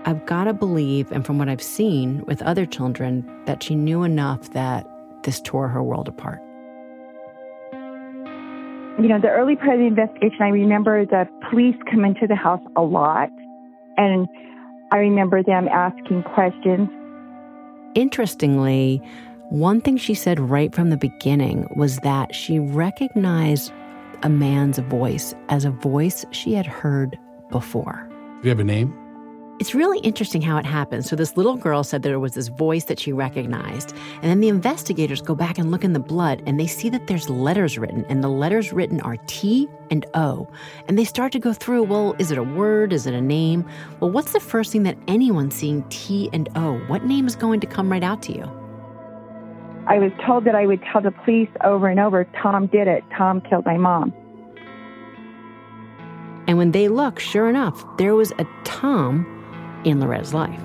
I've 0.06 0.26
got 0.26 0.46
to 0.46 0.54
believe, 0.54 1.12
and 1.12 1.26
from 1.26 1.38
what 1.38 1.50
I've 1.50 1.62
seen 1.62 2.24
with 2.26 2.42
other 2.44 2.66
children, 2.66 3.28
that 3.46 3.64
she 3.64 3.76
knew 3.76 4.04
enough 4.04 4.52
that 4.54 4.88
this 5.24 5.42
tore 5.42 5.68
her 5.68 5.84
world 5.84 6.08
apart. 6.08 6.40
You 8.98 9.10
know, 9.10 9.20
the 9.20 9.30
early 9.30 9.58
part 9.58 9.74
of 9.74 9.80
the 9.80 9.88
investigation, 9.88 10.38
I 10.42 10.50
remember 10.50 11.06
the 11.06 11.28
police 11.50 11.76
come 11.92 12.06
into 12.06 12.28
the 12.28 12.36
house 12.36 12.62
a 12.78 12.82
lot, 12.82 13.30
and 13.98 14.28
I 14.92 14.98
remember 14.98 15.44
them 15.44 15.68
asking 15.68 16.24
questions. 16.24 16.88
Interestingly, 17.94 19.02
one 19.50 19.82
thing 19.82 19.98
she 19.98 20.14
said 20.14 20.40
right 20.40 20.74
from 20.74 20.90
the 20.90 20.98
beginning 20.98 21.68
was 21.76 21.98
that 22.00 22.34
she 22.34 22.58
recognized 22.58 23.72
a 24.24 24.30
man's 24.30 24.80
voice 24.80 25.36
as 25.50 25.66
a 25.66 25.72
voice 25.72 26.26
she 26.32 26.54
had 26.54 26.66
heard 26.66 27.18
before. 27.52 28.08
Do 28.42 28.48
you 28.48 28.50
have 28.50 28.60
a 28.60 28.64
name? 28.64 29.05
It's 29.58 29.74
really 29.74 30.00
interesting 30.00 30.42
how 30.42 30.58
it 30.58 30.66
happened. 30.66 31.06
So, 31.06 31.16
this 31.16 31.38
little 31.38 31.56
girl 31.56 31.84
said 31.86 32.04
there 32.04 32.20
was 32.20 32.34
this 32.34 32.50
voice 32.50 32.84
that 32.86 33.00
she 33.00 33.14
recognized. 33.14 33.94
And 34.16 34.24
then 34.24 34.42
the 34.42 34.50
investigators 34.50 35.22
go 35.22 35.34
back 35.34 35.58
and 35.58 35.72
look 35.72 35.86
in 35.86 35.94
the 35.94 36.00
blood 36.00 36.44
and 36.46 36.60
they 36.60 36.68
see 36.68 36.90
that 36.90 37.08
there's 37.08 37.30
letters 37.30 37.78
written, 37.78 38.04
and 38.10 38.22
the 38.22 38.28
letters 38.28 38.74
written 38.74 39.00
are 39.02 39.16
T 39.28 39.70
and 39.90 40.06
O. 40.14 40.46
And 40.90 41.00
they 41.00 41.06
start 41.06 41.32
to 41.32 41.40
go 41.40 41.54
through 41.54 41.84
well, 41.84 42.16
is 42.20 42.32
it 42.32 42.38
a 42.38 42.44
word? 42.44 42.92
Is 42.92 43.08
it 43.08 43.14
a 43.14 43.22
name? 43.22 43.66
Well, 44.02 44.12
what's 44.12 44.34
the 44.34 44.42
first 44.42 44.74
thing 44.74 44.84
that 44.84 44.98
anyone 45.08 45.52
seeing 45.52 45.84
T 45.84 46.30
and 46.34 46.50
O? 46.58 46.78
What 46.88 47.06
name 47.06 47.26
is 47.26 47.38
going 47.38 47.62
to 47.62 47.68
come 47.68 47.90
right 47.90 48.04
out 48.04 48.22
to 48.24 48.34
you? 48.34 48.44
I 49.88 50.00
was 50.00 50.12
told 50.26 50.44
that 50.46 50.56
I 50.56 50.66
would 50.66 50.82
tell 50.92 51.02
the 51.02 51.12
police 51.12 51.50
over 51.64 51.88
and 51.88 52.00
over 52.00 52.26
Tom 52.42 52.68
did 52.68 52.90
it. 52.90 53.06
Tom 53.16 53.40
killed 53.40 53.66
my 53.66 53.78
mom. 53.78 54.14
And 56.48 56.58
when 56.58 56.72
they 56.72 56.90
look, 56.90 57.20
sure 57.20 57.50
enough, 57.50 57.86
there 57.98 58.16
was 58.16 58.34
a 58.38 58.46
Tom 58.66 59.32
in 59.86 60.00
Loretta's 60.00 60.34
life. 60.34 60.60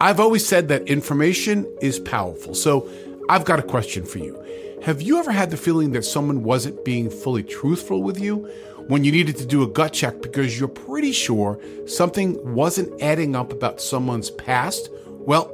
I've 0.00 0.20
always 0.20 0.46
said 0.46 0.68
that 0.68 0.88
information 0.88 1.66
is 1.82 1.98
powerful. 1.98 2.54
So 2.54 2.88
I've 3.28 3.44
got 3.44 3.58
a 3.58 3.62
question 3.62 4.06
for 4.06 4.18
you. 4.18 4.40
Have 4.84 5.02
you 5.02 5.18
ever 5.18 5.32
had 5.32 5.50
the 5.50 5.56
feeling 5.56 5.90
that 5.90 6.04
someone 6.04 6.44
wasn't 6.44 6.84
being 6.84 7.10
fully 7.10 7.42
truthful 7.42 8.02
with 8.02 8.20
you 8.20 8.46
when 8.86 9.02
you 9.02 9.10
needed 9.10 9.36
to 9.38 9.46
do 9.46 9.64
a 9.64 9.66
gut 9.66 9.92
check 9.92 10.22
because 10.22 10.58
you're 10.58 10.68
pretty 10.68 11.10
sure 11.10 11.60
something 11.86 12.54
wasn't 12.54 13.02
adding 13.02 13.34
up 13.34 13.52
about 13.52 13.80
someone's 13.80 14.30
past? 14.30 14.88
Well, 15.08 15.52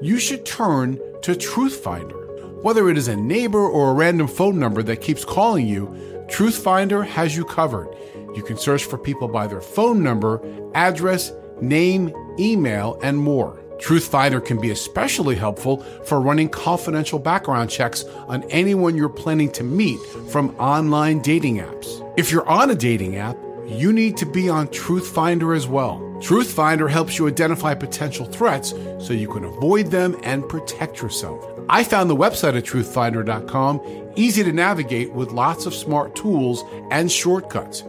you 0.00 0.18
should 0.18 0.46
turn 0.46 0.94
to 1.22 1.34
Truthfinder. 1.34 2.21
Whether 2.62 2.88
it 2.88 2.96
is 2.96 3.08
a 3.08 3.16
neighbor 3.16 3.58
or 3.58 3.90
a 3.90 3.94
random 3.94 4.28
phone 4.28 4.56
number 4.56 4.84
that 4.84 5.00
keeps 5.00 5.24
calling 5.24 5.66
you, 5.66 5.88
Truthfinder 6.28 7.04
has 7.04 7.36
you 7.36 7.44
covered. 7.44 7.92
You 8.36 8.42
can 8.44 8.56
search 8.56 8.84
for 8.84 8.96
people 8.96 9.26
by 9.26 9.48
their 9.48 9.60
phone 9.60 10.00
number, 10.00 10.40
address, 10.72 11.32
name, 11.60 12.14
email, 12.38 13.00
and 13.02 13.18
more. 13.18 13.60
Truthfinder 13.78 14.44
can 14.44 14.60
be 14.60 14.70
especially 14.70 15.34
helpful 15.34 15.78
for 16.04 16.20
running 16.20 16.48
confidential 16.48 17.18
background 17.18 17.68
checks 17.68 18.04
on 18.28 18.44
anyone 18.44 18.96
you're 18.96 19.08
planning 19.08 19.50
to 19.50 19.64
meet 19.64 19.98
from 20.30 20.54
online 20.60 21.20
dating 21.20 21.56
apps. 21.56 22.00
If 22.16 22.30
you're 22.30 22.48
on 22.48 22.70
a 22.70 22.76
dating 22.76 23.16
app, 23.16 23.36
you 23.66 23.92
need 23.92 24.16
to 24.18 24.26
be 24.26 24.48
on 24.48 24.68
Truthfinder 24.68 25.56
as 25.56 25.66
well. 25.66 25.98
Truthfinder 26.20 26.88
helps 26.88 27.18
you 27.18 27.26
identify 27.26 27.74
potential 27.74 28.24
threats 28.24 28.70
so 29.00 29.12
you 29.12 29.26
can 29.26 29.44
avoid 29.44 29.86
them 29.86 30.16
and 30.22 30.48
protect 30.48 31.02
yourself. 31.02 31.51
I 31.68 31.84
found 31.84 32.10
the 32.10 32.16
website 32.16 32.56
at 32.56 32.64
truthfinder.com 32.64 34.12
easy 34.16 34.44
to 34.44 34.52
navigate 34.52 35.12
with 35.12 35.32
lots 35.32 35.66
of 35.66 35.74
smart 35.74 36.14
tools 36.14 36.62
and 36.90 37.10
shortcuts. 37.10 37.84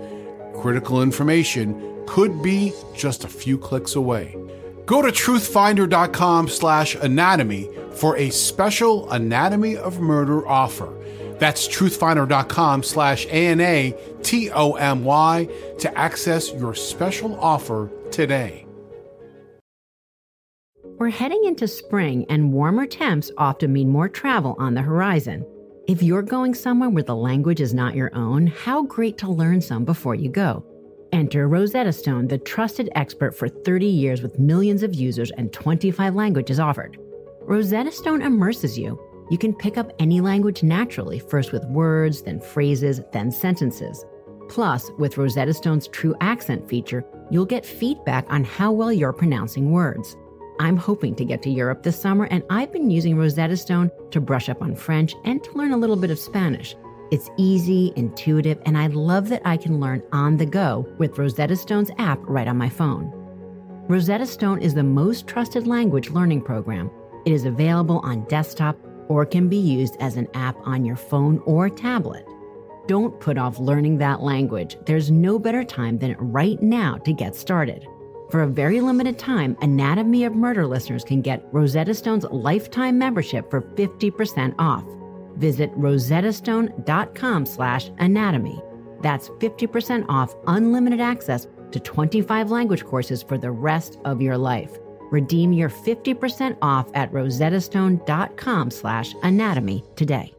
Critical 0.56 1.01
information 1.01 2.03
could 2.06 2.42
be 2.42 2.74
just 2.96 3.24
a 3.24 3.27
few 3.27 3.58
clicks 3.58 3.96
away. 3.96 4.38
Go 4.86 5.01
to 5.01 5.10
truthfinder.com 5.10 6.48
slash 6.50 6.96
anatomy 6.96 7.70
for 7.94 8.18
a 8.18 8.30
special 8.30 9.10
Anatomy 9.12 9.77
of 9.77 10.00
Murder 10.00 10.48
offer. 10.48 10.94
That's 11.39 11.68
truthfinder.com 11.68 12.84
slash 12.84 13.25
A-N-A-T-O-M-Y 13.27 13.88
to 15.80 15.98
access 15.98 16.53
your 16.53 16.75
special 16.75 17.39
offer 17.39 17.89
today. 18.12 18.62
We're 21.00 21.10
heading 21.10 21.46
into 21.46 21.68
spring, 21.68 22.24
and 22.30 22.54
warmer 22.54 22.86
temps 22.86 23.32
often 23.36 23.74
mean 23.74 23.90
more 23.90 24.08
travel 24.08 24.56
on 24.60 24.76
the 24.76 24.82
horizon. 24.82 25.44
If 25.88 26.04
you're 26.04 26.22
going 26.22 26.54
somewhere 26.54 26.90
where 26.90 27.02
the 27.02 27.16
language 27.16 27.62
is 27.62 27.74
not 27.74 27.96
your 27.96 28.16
own, 28.16 28.46
how 28.46 28.84
great 28.84 29.18
to 29.18 29.32
learn 29.32 29.60
some 29.60 29.86
before 29.86 30.14
you 30.14 30.30
go. 30.30 30.64
Enter 31.12 31.48
Rosetta 31.48 31.92
Stone, 31.92 32.28
the 32.28 32.38
trusted 32.38 32.90
expert 32.94 33.36
for 33.36 33.50
30 33.50 33.88
years 33.88 34.22
with 34.22 34.38
millions 34.38 34.84
of 34.84 34.94
users 34.94 35.32
and 35.32 35.52
25 35.52 36.14
languages 36.14 36.60
offered. 36.60 37.00
Rosetta 37.42 37.92
Stone 37.92 38.22
immerses 38.22 38.78
you. 38.78 39.00
You 39.32 39.40
can 39.40 39.56
pick 39.56 39.80
up 39.80 39.92
any 39.98 40.22
language 40.22 40.62
naturally, 40.62 41.18
first 41.18 41.52
with 41.52 41.66
words, 41.66 42.22
then 42.22 42.40
phrases, 42.40 43.02
then 43.12 43.32
sentences. 43.32 44.06
Plus, 44.48 44.92
with 45.00 45.18
Rosetta 45.18 45.56
Stone's 45.56 45.88
TruAccent 45.88 46.70
feature, 46.70 47.04
you'll 47.32 47.46
get 47.46 47.66
feedback 47.66 48.26
on 48.30 48.44
how 48.44 48.72
well 48.72 48.94
you're 48.94 49.12
pronouncing 49.12 49.72
words. 49.72 50.16
I'm 50.60 50.78
hoping 50.78 51.16
to 51.16 51.26
get 51.26 51.42
to 51.44 51.50
Europe 51.50 51.84
this 51.84 52.00
summer, 52.00 52.26
and 52.26 52.44
I've 52.50 52.72
been 52.72 52.90
using 52.90 53.18
Rosetta 53.18 53.58
Stone 53.58 53.92
to 54.12 54.22
brush 54.22 54.50
up 54.50 54.62
on 54.62 54.76
French 54.76 55.16
and 55.26 55.44
to 55.44 55.52
learn 55.54 55.72
a 55.72 55.78
little 55.78 55.96
bit 55.96 56.12
of 56.12 56.20
Spanish. 56.20 56.76
It's 57.12 57.30
easy, 57.38 57.94
intuitive, 57.96 58.60
and 58.66 58.78
I 58.78 58.88
love 58.88 59.30
that 59.30 59.42
I 59.46 59.58
can 59.58 59.80
learn 59.80 60.04
on 60.12 60.38
the 60.38 60.46
go 60.46 60.88
with 60.98 61.18
Rosetta 61.18 61.56
Stone's 61.56 61.92
app 61.98 62.20
right 62.24 62.48
on 62.48 62.58
my 62.58 62.70
phone. 62.70 63.12
Rosetta 63.88 64.26
Stone 64.26 64.62
is 64.62 64.74
the 64.74 64.84
most 64.84 65.28
trusted 65.28 65.68
language 65.68 66.10
learning 66.10 66.42
program. 66.42 66.90
It 67.26 67.34
is 67.34 67.46
available 67.46 68.00
on 68.00 68.26
desktop 68.26 68.78
or 69.10 69.26
can 69.26 69.50
be 69.50 69.58
used 69.58 69.98
as 70.00 70.16
an 70.16 70.28
app 70.34 70.56
on 70.66 70.86
your 70.86 70.96
phone 70.96 71.40
or 71.46 71.70
tablet. 71.70 72.26
Don't 72.88 73.20
put 73.20 73.38
off 73.38 73.60
learning 73.60 73.98
that 73.98 74.22
language. 74.22 74.78
There's 74.86 75.12
no 75.12 75.40
better 75.40 75.64
time 75.64 75.98
than 76.00 76.16
right 76.18 76.62
now 76.62 76.98
to 77.00 77.14
get 77.14 77.36
started. 77.36 77.88
For 78.34 78.42
a 78.42 78.48
very 78.48 78.82
limited 78.82 79.20
time, 79.20 79.56
Anatomy 79.62 80.24
of 80.24 80.34
Murder 80.34 80.66
listeners 80.66 81.04
can 81.04 81.22
get 81.22 81.48
Rosetta 81.52 81.94
Stone's 81.94 82.24
lifetime 82.24 82.98
membership 82.98 83.48
for 83.52 83.62
50% 83.62 84.56
off. 84.58 84.84
Visit 85.38 85.72
rosettastone.com 85.78 87.46
slash 87.46 87.92
anatomy. 88.00 88.60
That's 89.02 89.30
50% 89.30 90.08
off 90.10 90.34
unlimited 90.48 91.00
access 91.00 91.46
to 91.74 91.80
25 91.80 92.50
language 92.50 92.84
courses 92.86 93.22
for 93.22 93.38
the 93.38 93.52
rest 93.52 94.00
of 94.04 94.20
your 94.20 94.40
life. 94.40 94.80
Redeem 95.12 95.54
your 95.54 95.70
50% 95.70 96.58
off 96.63 96.90
at 96.96 97.12
rosettastone.com 97.12 98.72
slash 98.72 99.13
anatomy 99.22 99.84
today. 99.96 100.34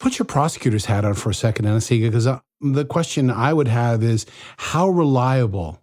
Put 0.00 0.18
your 0.18 0.26
prosecutor's 0.26 0.86
hat 0.86 1.04
on 1.04 1.12
for 1.12 1.28
a 1.28 1.34
second, 1.34 1.66
Anna-Sigga, 1.66 2.06
because 2.06 2.26
uh, 2.26 2.40
the 2.62 2.86
question 2.86 3.30
I 3.30 3.52
would 3.52 3.68
have 3.68 4.02
is 4.02 4.24
how 4.56 4.88
reliable 4.88 5.82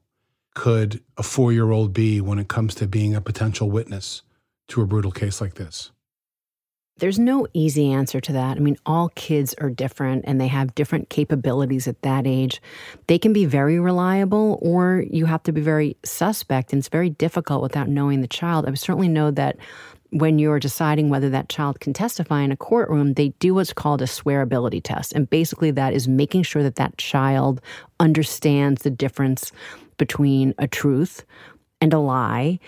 could 0.55 1.03
a 1.17 1.23
four 1.23 1.53
year 1.53 1.69
old 1.69 1.93
be 1.93 2.19
when 2.19 2.39
it 2.39 2.47
comes 2.47 2.73
to 2.75 2.87
being 2.87 3.15
a 3.15 3.21
potential 3.21 3.69
witness 3.69 4.23
to 4.69 4.81
a 4.81 4.87
brutal 4.87 5.11
case 5.11 5.39
like 5.39 5.53
this? 5.53 5.91
There's 6.99 7.19
no 7.19 7.45
easy 7.53 7.91
answer 7.91 8.19
to 8.19 8.33
that. 8.33 8.57
I 8.57 8.59
mean, 8.59 8.77
all 8.83 9.09
kids 9.09 9.53
are 9.59 9.69
different 9.69 10.25
and 10.25 10.41
they 10.41 10.47
have 10.47 10.73
different 10.73 11.09
capabilities 11.09 11.87
at 11.87 12.01
that 12.01 12.25
age. 12.25 12.59
They 13.05 13.19
can 13.19 13.33
be 13.33 13.45
very 13.45 13.79
reliable 13.79 14.57
or 14.63 15.05
you 15.07 15.27
have 15.27 15.43
to 15.43 15.51
be 15.51 15.61
very 15.61 15.95
suspect, 16.03 16.73
and 16.73 16.79
it's 16.79 16.89
very 16.89 17.11
difficult 17.11 17.61
without 17.61 17.87
knowing 17.87 18.21
the 18.21 18.27
child. 18.27 18.67
I 18.67 18.73
certainly 18.73 19.09
know 19.09 19.29
that 19.29 19.57
when 20.11 20.39
you're 20.39 20.59
deciding 20.59 21.09
whether 21.09 21.29
that 21.29 21.49
child 21.49 21.79
can 21.79 21.93
testify 21.93 22.41
in 22.41 22.51
a 22.51 22.57
courtroom, 22.57 23.13
they 23.13 23.29
do 23.39 23.53
what's 23.53 23.73
called 23.73 24.01
a 24.01 24.05
swearability 24.05 24.81
test. 24.83 25.13
And 25.13 25.29
basically, 25.29 25.71
that 25.71 25.93
is 25.93 26.07
making 26.07 26.43
sure 26.43 26.63
that 26.63 26.75
that 26.75 26.97
child 26.97 27.61
understands 27.99 28.83
the 28.83 28.89
difference 28.89 29.51
between 29.97 30.53
a 30.57 30.67
truth 30.67 31.25
and 31.81 31.93
a 31.93 31.99
lie. 31.99 32.59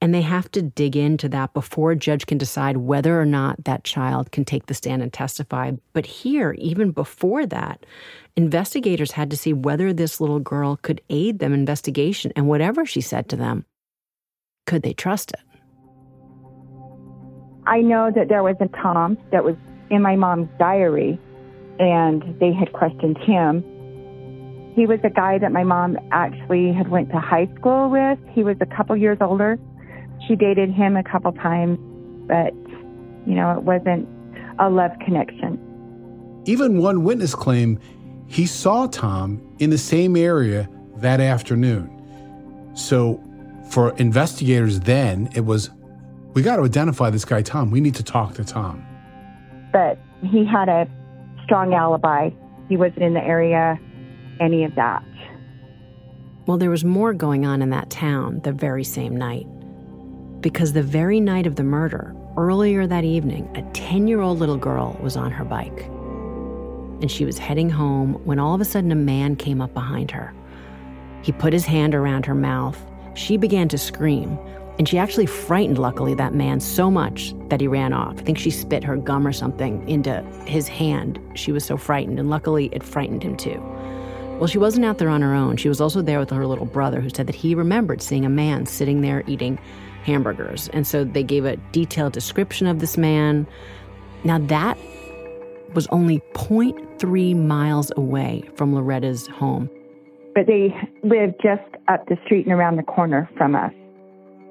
And 0.00 0.14
they 0.14 0.22
have 0.22 0.50
to 0.52 0.62
dig 0.62 0.96
into 0.96 1.28
that 1.30 1.52
before 1.54 1.90
a 1.90 1.96
judge 1.96 2.26
can 2.26 2.38
decide 2.38 2.76
whether 2.76 3.20
or 3.20 3.26
not 3.26 3.64
that 3.64 3.82
child 3.82 4.30
can 4.30 4.44
take 4.44 4.66
the 4.66 4.74
stand 4.74 5.02
and 5.02 5.12
testify. 5.12 5.72
But 5.92 6.06
here, 6.06 6.54
even 6.58 6.92
before 6.92 7.46
that, 7.46 7.84
investigators 8.36 9.10
had 9.10 9.30
to 9.30 9.36
see 9.36 9.52
whether 9.52 9.92
this 9.92 10.20
little 10.20 10.38
girl 10.38 10.76
could 10.76 11.00
aid 11.10 11.40
them 11.40 11.52
in 11.52 11.58
investigation 11.60 12.32
and 12.36 12.46
whatever 12.46 12.86
she 12.86 13.00
said 13.00 13.28
to 13.30 13.36
them, 13.36 13.64
could 14.66 14.82
they 14.82 14.92
trust 14.92 15.32
it? 15.32 15.40
I 17.68 17.82
know 17.82 18.10
that 18.10 18.28
there 18.30 18.42
was 18.42 18.56
a 18.60 18.68
Tom 18.68 19.18
that 19.30 19.44
was 19.44 19.54
in 19.90 20.00
my 20.00 20.16
mom's 20.16 20.48
diary, 20.58 21.20
and 21.78 22.22
they 22.40 22.50
had 22.50 22.72
questioned 22.72 23.18
him. 23.18 23.62
He 24.74 24.86
was 24.86 25.00
a 25.04 25.10
guy 25.10 25.36
that 25.38 25.52
my 25.52 25.64
mom 25.64 25.98
actually 26.10 26.72
had 26.72 26.88
went 26.88 27.10
to 27.10 27.20
high 27.20 27.46
school 27.58 27.90
with. 27.90 28.18
He 28.32 28.42
was 28.42 28.56
a 28.62 28.66
couple 28.66 28.96
years 28.96 29.18
older. 29.20 29.58
She 30.26 30.34
dated 30.34 30.72
him 30.72 30.96
a 30.96 31.04
couple 31.04 31.30
times, 31.32 31.78
but 32.26 32.54
you 33.26 33.34
know, 33.34 33.52
it 33.52 33.62
wasn't 33.64 34.08
a 34.58 34.70
love 34.70 34.92
connection. 35.04 35.60
Even 36.46 36.78
one 36.78 37.04
witness 37.04 37.34
claimed 37.34 37.80
he 38.26 38.46
saw 38.46 38.86
Tom 38.86 39.56
in 39.58 39.68
the 39.68 39.78
same 39.78 40.16
area 40.16 40.70
that 40.96 41.20
afternoon. 41.20 42.72
So, 42.74 43.22
for 43.70 43.94
investigators 43.98 44.80
then, 44.80 45.28
it 45.34 45.44
was 45.44 45.68
we 46.38 46.42
got 46.44 46.54
to 46.54 46.62
identify 46.62 47.10
this 47.10 47.24
guy, 47.24 47.42
Tom. 47.42 47.72
We 47.72 47.80
need 47.80 47.96
to 47.96 48.04
talk 48.04 48.34
to 48.34 48.44
Tom. 48.44 48.86
But 49.72 49.98
he 50.22 50.46
had 50.46 50.68
a 50.68 50.88
strong 51.42 51.74
alibi. 51.74 52.30
He 52.68 52.76
wasn't 52.76 53.02
in 53.02 53.14
the 53.14 53.24
area, 53.24 53.76
any 54.38 54.62
of 54.62 54.72
that. 54.76 55.02
Well, 56.46 56.56
there 56.56 56.70
was 56.70 56.84
more 56.84 57.12
going 57.12 57.44
on 57.44 57.60
in 57.60 57.70
that 57.70 57.90
town 57.90 58.38
the 58.44 58.52
very 58.52 58.84
same 58.84 59.16
night. 59.16 59.48
Because 60.40 60.74
the 60.74 60.82
very 60.84 61.18
night 61.18 61.44
of 61.44 61.56
the 61.56 61.64
murder, 61.64 62.14
earlier 62.36 62.86
that 62.86 63.02
evening, 63.02 63.50
a 63.56 63.62
10 63.72 64.06
year 64.06 64.20
old 64.20 64.38
little 64.38 64.56
girl 64.56 64.96
was 65.02 65.16
on 65.16 65.32
her 65.32 65.44
bike. 65.44 65.86
And 67.00 67.10
she 67.10 67.24
was 67.24 67.36
heading 67.36 67.68
home 67.68 68.12
when 68.24 68.38
all 68.38 68.54
of 68.54 68.60
a 68.60 68.64
sudden 68.64 68.92
a 68.92 68.94
man 68.94 69.34
came 69.34 69.60
up 69.60 69.74
behind 69.74 70.12
her. 70.12 70.32
He 71.22 71.32
put 71.32 71.52
his 71.52 71.66
hand 71.66 71.96
around 71.96 72.26
her 72.26 72.34
mouth. 72.36 72.80
She 73.14 73.36
began 73.36 73.68
to 73.70 73.76
scream, 73.76 74.38
and 74.78 74.88
she 74.88 74.96
actually 74.96 75.26
frightened, 75.26 75.78
luckily, 75.78 76.14
that 76.14 76.34
man 76.34 76.60
so 76.60 76.90
much 76.90 77.34
that 77.48 77.60
he 77.60 77.66
ran 77.66 77.92
off. 77.92 78.18
I 78.18 78.22
think 78.22 78.38
she 78.38 78.50
spit 78.50 78.84
her 78.84 78.96
gum 78.96 79.26
or 79.26 79.32
something 79.32 79.86
into 79.88 80.22
his 80.46 80.68
hand. 80.68 81.18
She 81.34 81.50
was 81.50 81.64
so 81.64 81.76
frightened, 81.76 82.20
and 82.20 82.30
luckily, 82.30 82.68
it 82.72 82.84
frightened 82.84 83.22
him 83.22 83.36
too. 83.36 83.60
Well, 84.38 84.46
she 84.46 84.58
wasn't 84.58 84.86
out 84.86 84.98
there 84.98 85.08
on 85.08 85.20
her 85.20 85.34
own. 85.34 85.56
She 85.56 85.68
was 85.68 85.80
also 85.80 86.00
there 86.00 86.20
with 86.20 86.30
her 86.30 86.46
little 86.46 86.64
brother, 86.64 87.00
who 87.00 87.10
said 87.10 87.26
that 87.26 87.34
he 87.34 87.56
remembered 87.56 88.00
seeing 88.00 88.24
a 88.24 88.28
man 88.28 88.66
sitting 88.66 89.00
there 89.00 89.24
eating 89.26 89.58
hamburgers. 90.04 90.68
And 90.68 90.86
so 90.86 91.02
they 91.02 91.24
gave 91.24 91.44
a 91.44 91.56
detailed 91.72 92.12
description 92.12 92.68
of 92.68 92.78
this 92.78 92.96
man. 92.96 93.48
Now, 94.22 94.38
that 94.38 94.78
was 95.74 95.88
only 95.88 96.20
0.3 96.34 97.34
miles 97.34 97.90
away 97.96 98.48
from 98.54 98.74
Loretta's 98.74 99.26
home. 99.26 99.68
But 100.36 100.46
they 100.46 100.72
lived 101.02 101.34
just 101.42 101.68
up 101.88 102.06
the 102.06 102.16
street 102.24 102.46
and 102.46 102.54
around 102.54 102.76
the 102.76 102.84
corner 102.84 103.28
from 103.36 103.56
us. 103.56 103.72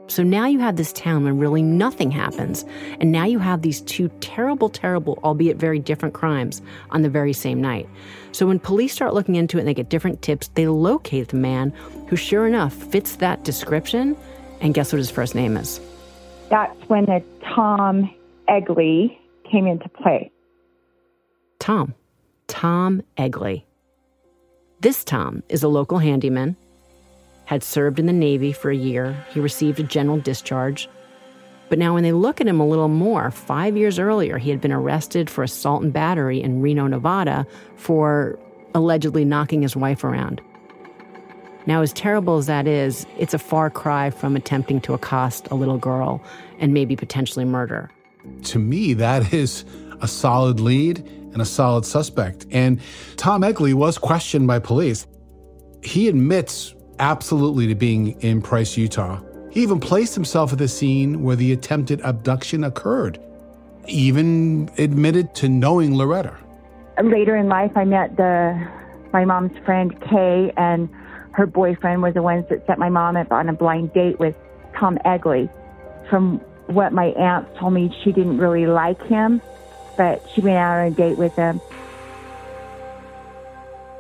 So 0.08 0.24
now 0.24 0.48
you 0.48 0.60
have 0.60 0.78
this 0.78 0.94
town 0.94 1.24
where 1.24 1.34
really 1.34 1.62
nothing 1.62 2.12
happens. 2.12 2.66
And 3.00 3.12
now 3.12 3.26
you 3.26 3.40
have 3.40 3.62
these 3.62 3.82
two 3.82 4.10
terrible, 4.22 4.70
terrible, 4.70 5.20
albeit 5.24 5.58
very 5.58 5.80
different 5.80 6.14
crimes 6.14 6.62
on 6.92 7.02
the 7.02 7.10
very 7.10 7.34
same 7.34 7.62
night. 7.62 7.88
So 8.32 8.48
when 8.48 8.60
police 8.60 8.94
start 8.94 9.14
looking 9.14 9.36
into 9.36 9.58
it 9.58 9.62
and 9.62 9.68
they 9.68 9.74
get 9.74 9.90
different 9.90 10.22
tips, 10.22 10.50
they 10.56 10.68
locate 10.68 11.30
the 11.30 11.38
man 11.38 11.72
who, 12.08 12.16
sure 12.16 12.48
enough, 12.48 12.74
fits 12.74 13.18
that 13.18 13.44
description. 13.44 14.16
And 14.62 14.74
guess 14.74 14.94
what 14.94 14.98
his 14.98 15.12
first 15.12 15.36
name 15.36 15.58
is? 15.58 15.80
That's 16.50 16.78
when 16.88 17.06
the 17.06 17.22
Tom 17.54 18.10
Egley 18.48 19.18
came 19.52 19.68
into 19.68 19.90
play. 19.90 20.32
Tom. 21.60 21.94
Tom 22.48 23.02
Egley. 23.18 23.66
This 24.80 25.04
Tom 25.04 25.44
is 25.50 25.64
a 25.64 25.68
local 25.68 25.98
handyman 25.98 26.56
had 27.48 27.64
served 27.64 27.98
in 27.98 28.06
the 28.06 28.14
Navy 28.14 28.52
for 28.52 28.70
a 28.70 28.76
year. 28.76 29.18
He 29.34 29.40
received 29.40 29.80
a 29.80 29.84
general 29.84 30.20
discharge. 30.20 30.90
But 31.70 31.80
now, 31.80 31.94
when 31.94 32.04
they 32.04 32.12
look 32.12 32.42
at 32.42 32.48
him 32.48 32.60
a 32.60 32.68
little 32.68 32.90
more, 32.90 33.32
five 33.32 33.78
years 33.78 33.98
earlier, 34.00 34.38
he 34.38 34.50
had 34.50 34.60
been 34.60 34.72
arrested 34.72 35.30
for 35.30 35.46
assault 35.46 35.82
and 35.82 35.94
battery 35.94 36.42
in 36.42 36.62
Reno, 36.62 36.88
Nevada, 36.88 37.48
for 37.78 38.38
allegedly 38.76 39.24
knocking 39.24 39.62
his 39.62 39.78
wife 39.78 40.04
around. 40.04 40.42
Now, 41.66 41.82
as 41.82 41.94
terrible 41.94 42.38
as 42.38 42.48
that 42.48 42.68
is, 42.68 43.06
it's 43.18 43.34
a 43.34 43.40
far 43.40 43.70
cry 43.70 44.10
from 44.10 44.36
attempting 44.36 44.82
to 44.82 44.94
accost 44.94 45.48
a 45.50 45.56
little 45.56 45.78
girl 45.78 46.22
and 46.60 46.74
maybe 46.74 46.98
potentially 46.98 47.46
murder. 47.46 47.90
To 48.44 48.60
me, 48.60 48.94
that 48.96 49.34
is 49.34 49.64
a 50.02 50.08
solid 50.08 50.60
lead 50.60 51.00
and 51.32 51.42
a 51.42 51.46
solid 51.46 51.86
suspect. 51.86 52.46
And 52.52 52.82
Tom 53.16 53.42
Egley 53.42 53.74
was 53.74 53.98
questioned 53.98 54.48
by 54.48 54.60
police. 54.60 55.08
He 55.82 56.10
admits 56.10 56.74
absolutely 57.00 57.68
to 57.68 57.76
being 57.76 58.20
in 58.22 58.42
Price, 58.42 58.78
Utah. 58.78 59.22
He 59.50 59.62
even 59.64 59.80
placed 59.80 60.14
himself 60.14 60.54
at 60.54 60.60
the 60.60 60.68
scene 60.68 61.24
where 61.24 61.36
the 61.36 61.52
attempted 61.52 62.02
abduction 62.02 62.64
occurred, 62.64 63.20
even 63.88 64.70
admitted 64.78 65.34
to 65.36 65.50
knowing 65.50 65.96
Loretta. 65.96 66.36
Later 67.02 67.36
in 67.36 67.48
life, 67.48 67.72
I 67.76 67.86
met 67.86 68.18
the 68.18 68.68
my 69.14 69.26
mom's 69.26 69.58
friend 69.66 70.00
Kay, 70.02 70.52
and 70.58 70.90
her 71.32 71.46
boyfriend 71.46 72.02
were 72.02 72.12
the 72.12 72.22
ones 72.22 72.46
that 72.50 72.66
set 72.68 72.78
my 72.78 72.90
mom 72.90 73.16
up 73.16 73.32
on 73.32 73.48
a 73.48 73.54
blind 73.54 73.94
date 73.94 74.20
with 74.20 74.36
Tom 74.76 74.98
Egley. 75.06 75.50
From 76.10 76.40
what 76.68 76.94
my 76.94 77.08
aunt 77.08 77.48
told 77.56 77.74
me, 77.74 77.96
she 78.04 78.12
didn't 78.12 78.38
really 78.38 78.66
like 78.66 79.02
him, 79.04 79.42
but 79.96 80.24
she 80.34 80.42
went 80.42 80.58
out 80.58 80.80
on 80.80 80.88
a 80.88 80.92
date 80.92 81.18
with 81.18 81.36
him. 81.36 81.62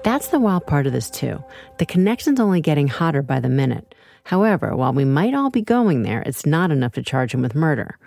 That's 0.07 0.29
the 0.29 0.39
wild 0.39 0.65
part 0.65 0.87
of 0.87 0.93
this, 0.93 1.09
too. 1.09 1.43
The 1.79 1.85
connection's 1.85 2.39
only 2.39 2.61
getting 2.61 2.87
hotter 2.87 3.21
by 3.21 3.41
the 3.41 3.49
minute. 3.49 3.93
However, 4.23 4.73
while 4.73 4.93
we 4.93 5.03
might 5.03 5.33
all 5.33 5.49
be 5.49 5.61
going 5.61 6.03
there, 6.03 6.21
it's 6.21 6.45
not 6.45 6.71
enough 6.71 6.93
to 6.93 7.03
charge 7.03 7.33
him 7.33 7.41
with 7.41 7.53
murder. 7.53 7.97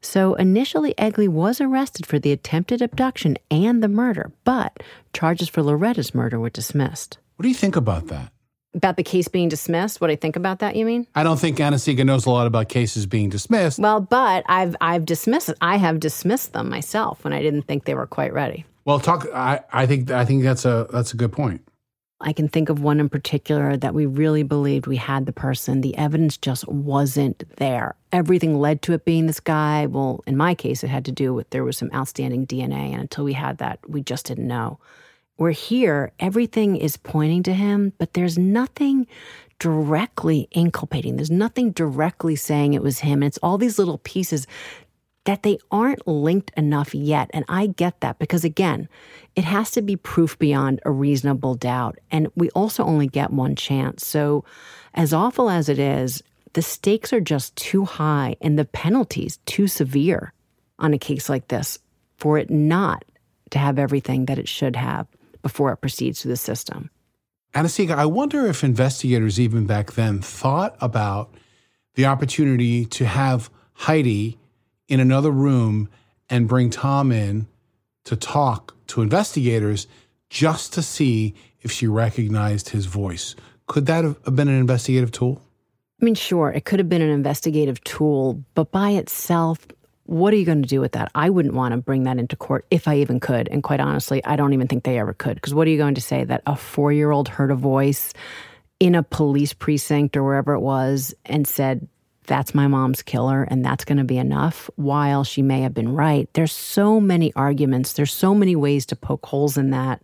So 0.00 0.36
initially, 0.36 0.94
Egley 0.96 1.28
was 1.28 1.60
arrested 1.60 2.06
for 2.06 2.18
the 2.18 2.32
attempted 2.32 2.80
abduction 2.80 3.36
and 3.50 3.82
the 3.82 3.88
murder, 3.88 4.32
but 4.44 4.82
charges 5.12 5.50
for 5.50 5.62
Loretta's 5.62 6.14
murder 6.14 6.40
were 6.40 6.48
dismissed. 6.48 7.18
What 7.36 7.42
do 7.42 7.50
you 7.50 7.54
think 7.54 7.76
about 7.76 8.06
that? 8.06 8.32
About 8.72 8.96
the 8.96 9.02
case 9.02 9.28
being 9.28 9.50
dismissed? 9.50 10.00
What 10.00 10.08
I 10.08 10.16
think 10.16 10.36
about 10.36 10.60
that, 10.60 10.76
you 10.76 10.86
mean? 10.86 11.08
I 11.14 11.22
don't 11.22 11.38
think 11.38 11.60
Anna-Sigga 11.60 12.06
knows 12.06 12.24
a 12.24 12.30
lot 12.30 12.46
about 12.46 12.70
cases 12.70 13.04
being 13.04 13.28
dismissed. 13.28 13.78
Well, 13.78 14.00
but 14.00 14.44
I've 14.48 14.76
I've 14.80 15.04
dismissed 15.04 15.52
I 15.60 15.76
have 15.76 16.00
dismissed 16.00 16.54
them 16.54 16.70
myself 16.70 17.22
when 17.22 17.34
I 17.34 17.42
didn't 17.42 17.64
think 17.64 17.84
they 17.84 17.94
were 17.94 18.06
quite 18.06 18.32
ready. 18.32 18.64
Well, 18.84 19.00
talk. 19.00 19.26
I, 19.34 19.60
I 19.72 19.86
think 19.86 20.10
I 20.10 20.24
think 20.24 20.42
that's 20.42 20.64
a 20.64 20.86
that's 20.90 21.12
a 21.12 21.16
good 21.16 21.32
point. 21.32 21.62
I 22.22 22.34
can 22.34 22.48
think 22.48 22.68
of 22.68 22.82
one 22.82 23.00
in 23.00 23.08
particular 23.08 23.78
that 23.78 23.94
we 23.94 24.04
really 24.04 24.42
believed 24.42 24.86
we 24.86 24.96
had 24.96 25.24
the 25.24 25.32
person. 25.32 25.80
The 25.80 25.96
evidence 25.96 26.36
just 26.36 26.68
wasn't 26.68 27.44
there. 27.56 27.94
Everything 28.12 28.58
led 28.58 28.82
to 28.82 28.92
it 28.92 29.06
being 29.06 29.26
this 29.26 29.40
guy. 29.40 29.86
Well, 29.86 30.22
in 30.26 30.36
my 30.36 30.54
case, 30.54 30.84
it 30.84 30.88
had 30.88 31.06
to 31.06 31.12
do 31.12 31.32
with 31.32 31.48
there 31.48 31.64
was 31.64 31.78
some 31.78 31.90
outstanding 31.94 32.46
DNA, 32.46 32.92
and 32.92 33.00
until 33.00 33.24
we 33.24 33.32
had 33.32 33.58
that, 33.58 33.78
we 33.88 34.02
just 34.02 34.26
didn't 34.26 34.46
know. 34.46 34.78
We're 35.38 35.52
here, 35.52 36.12
everything 36.20 36.76
is 36.76 36.98
pointing 36.98 37.42
to 37.44 37.54
him, 37.54 37.94
but 37.96 38.12
there's 38.12 38.36
nothing 38.36 39.06
directly 39.58 40.48
inculpating. 40.50 41.16
There's 41.16 41.30
nothing 41.30 41.70
directly 41.70 42.36
saying 42.36 42.74
it 42.74 42.82
was 42.82 42.98
him. 42.98 43.22
And 43.22 43.24
it's 43.24 43.38
all 43.42 43.56
these 43.56 43.78
little 43.78 43.98
pieces 43.98 44.46
that 45.24 45.42
they 45.42 45.58
aren't 45.70 46.06
linked 46.06 46.50
enough 46.56 46.94
yet. 46.94 47.30
And 47.32 47.44
I 47.48 47.66
get 47.66 48.00
that 48.00 48.18
because, 48.18 48.44
again, 48.44 48.88
it 49.36 49.44
has 49.44 49.70
to 49.72 49.82
be 49.82 49.96
proof 49.96 50.38
beyond 50.38 50.80
a 50.84 50.90
reasonable 50.90 51.54
doubt. 51.54 51.98
And 52.10 52.28
we 52.34 52.50
also 52.50 52.84
only 52.84 53.06
get 53.06 53.30
one 53.30 53.54
chance. 53.54 54.06
So, 54.06 54.44
as 54.94 55.12
awful 55.12 55.50
as 55.50 55.68
it 55.68 55.78
is, 55.78 56.22
the 56.54 56.62
stakes 56.62 57.12
are 57.12 57.20
just 57.20 57.54
too 57.54 57.84
high 57.84 58.36
and 58.40 58.58
the 58.58 58.64
penalties 58.64 59.38
too 59.46 59.68
severe 59.68 60.32
on 60.78 60.94
a 60.94 60.98
case 60.98 61.28
like 61.28 61.48
this 61.48 61.78
for 62.16 62.38
it 62.38 62.50
not 62.50 63.04
to 63.50 63.58
have 63.58 63.78
everything 63.78 64.26
that 64.26 64.38
it 64.38 64.48
should 64.48 64.76
have 64.76 65.06
before 65.42 65.72
it 65.72 65.76
proceeds 65.78 66.22
through 66.22 66.30
the 66.30 66.36
system. 66.36 66.90
Anna-Sigga, 67.54 67.94
I 67.94 68.06
wonder 68.06 68.46
if 68.46 68.62
investigators 68.62 69.40
even 69.40 69.66
back 69.66 69.92
then 69.92 70.20
thought 70.20 70.76
about 70.80 71.34
the 71.94 72.06
opportunity 72.06 72.84
to 72.86 73.06
have 73.06 73.50
Heidi 73.74 74.38
in 74.90 75.00
another 75.00 75.30
room 75.30 75.88
and 76.28 76.48
bring 76.48 76.68
Tom 76.68 77.10
in 77.10 77.46
to 78.04 78.16
talk 78.16 78.74
to 78.88 79.00
investigators 79.00 79.86
just 80.28 80.72
to 80.74 80.82
see 80.82 81.34
if 81.62 81.70
she 81.70 81.86
recognized 81.86 82.70
his 82.70 82.86
voice. 82.86 83.34
Could 83.66 83.86
that 83.86 84.04
have 84.04 84.36
been 84.36 84.48
an 84.48 84.58
investigative 84.58 85.12
tool? 85.12 85.40
I 86.00 86.04
mean, 86.04 86.14
sure, 86.14 86.50
it 86.50 86.64
could 86.64 86.80
have 86.80 86.88
been 86.88 87.02
an 87.02 87.10
investigative 87.10 87.82
tool, 87.84 88.42
but 88.54 88.72
by 88.72 88.90
itself, 88.90 89.66
what 90.04 90.34
are 90.34 90.36
you 90.36 90.44
going 90.44 90.62
to 90.62 90.68
do 90.68 90.80
with 90.80 90.92
that? 90.92 91.12
I 91.14 91.30
wouldn't 91.30 91.54
want 91.54 91.72
to 91.72 91.78
bring 91.78 92.02
that 92.04 92.18
into 92.18 92.34
court 92.34 92.66
if 92.70 92.88
I 92.88 92.96
even 92.96 93.20
could. 93.20 93.48
And 93.48 93.62
quite 93.62 93.78
honestly, 93.78 94.24
I 94.24 94.34
don't 94.34 94.52
even 94.54 94.66
think 94.66 94.82
they 94.82 94.98
ever 94.98 95.12
could. 95.12 95.34
Because 95.36 95.54
what 95.54 95.68
are 95.68 95.70
you 95.70 95.78
going 95.78 95.94
to 95.94 96.00
say 96.00 96.24
that 96.24 96.42
a 96.46 96.56
four 96.56 96.92
year 96.92 97.12
old 97.12 97.28
heard 97.28 97.52
a 97.52 97.54
voice 97.54 98.12
in 98.80 98.96
a 98.96 99.04
police 99.04 99.52
precinct 99.52 100.16
or 100.16 100.24
wherever 100.24 100.54
it 100.54 100.60
was 100.60 101.14
and 101.26 101.46
said, 101.46 101.86
that's 102.30 102.54
my 102.54 102.68
mom's 102.68 103.02
killer 103.02 103.42
and 103.50 103.64
that's 103.64 103.84
going 103.84 103.98
to 103.98 104.04
be 104.04 104.16
enough 104.16 104.70
while 104.76 105.24
she 105.24 105.42
may 105.42 105.60
have 105.62 105.74
been 105.74 105.92
right 105.92 106.32
there's 106.34 106.52
so 106.52 107.00
many 107.00 107.32
arguments 107.34 107.94
there's 107.94 108.12
so 108.12 108.32
many 108.32 108.54
ways 108.54 108.86
to 108.86 108.94
poke 108.94 109.26
holes 109.26 109.58
in 109.58 109.70
that 109.70 110.00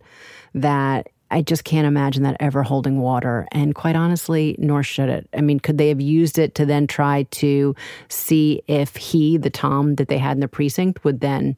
that 0.53 1.07
I 1.31 1.41
just 1.41 1.63
can't 1.63 1.87
imagine 1.87 2.23
that 2.23 2.37
ever 2.39 2.63
holding 2.63 3.01
water. 3.01 3.47
And 3.51 3.75
quite 3.75 3.97
honestly, 3.97 4.55
nor 4.57 4.81
should 4.81 5.09
it. 5.09 5.27
I 5.35 5.41
mean, 5.41 5.59
could 5.59 5.77
they 5.77 5.89
have 5.89 5.99
used 5.99 6.39
it 6.39 6.55
to 6.55 6.65
then 6.65 6.87
try 6.87 7.23
to 7.23 7.75
see 8.07 8.61
if 8.67 8.95
he, 8.95 9.37
the 9.37 9.49
Tom 9.49 9.95
that 9.95 10.07
they 10.07 10.17
had 10.17 10.37
in 10.37 10.39
the 10.39 10.47
precinct, 10.47 11.03
would 11.03 11.19
then 11.19 11.57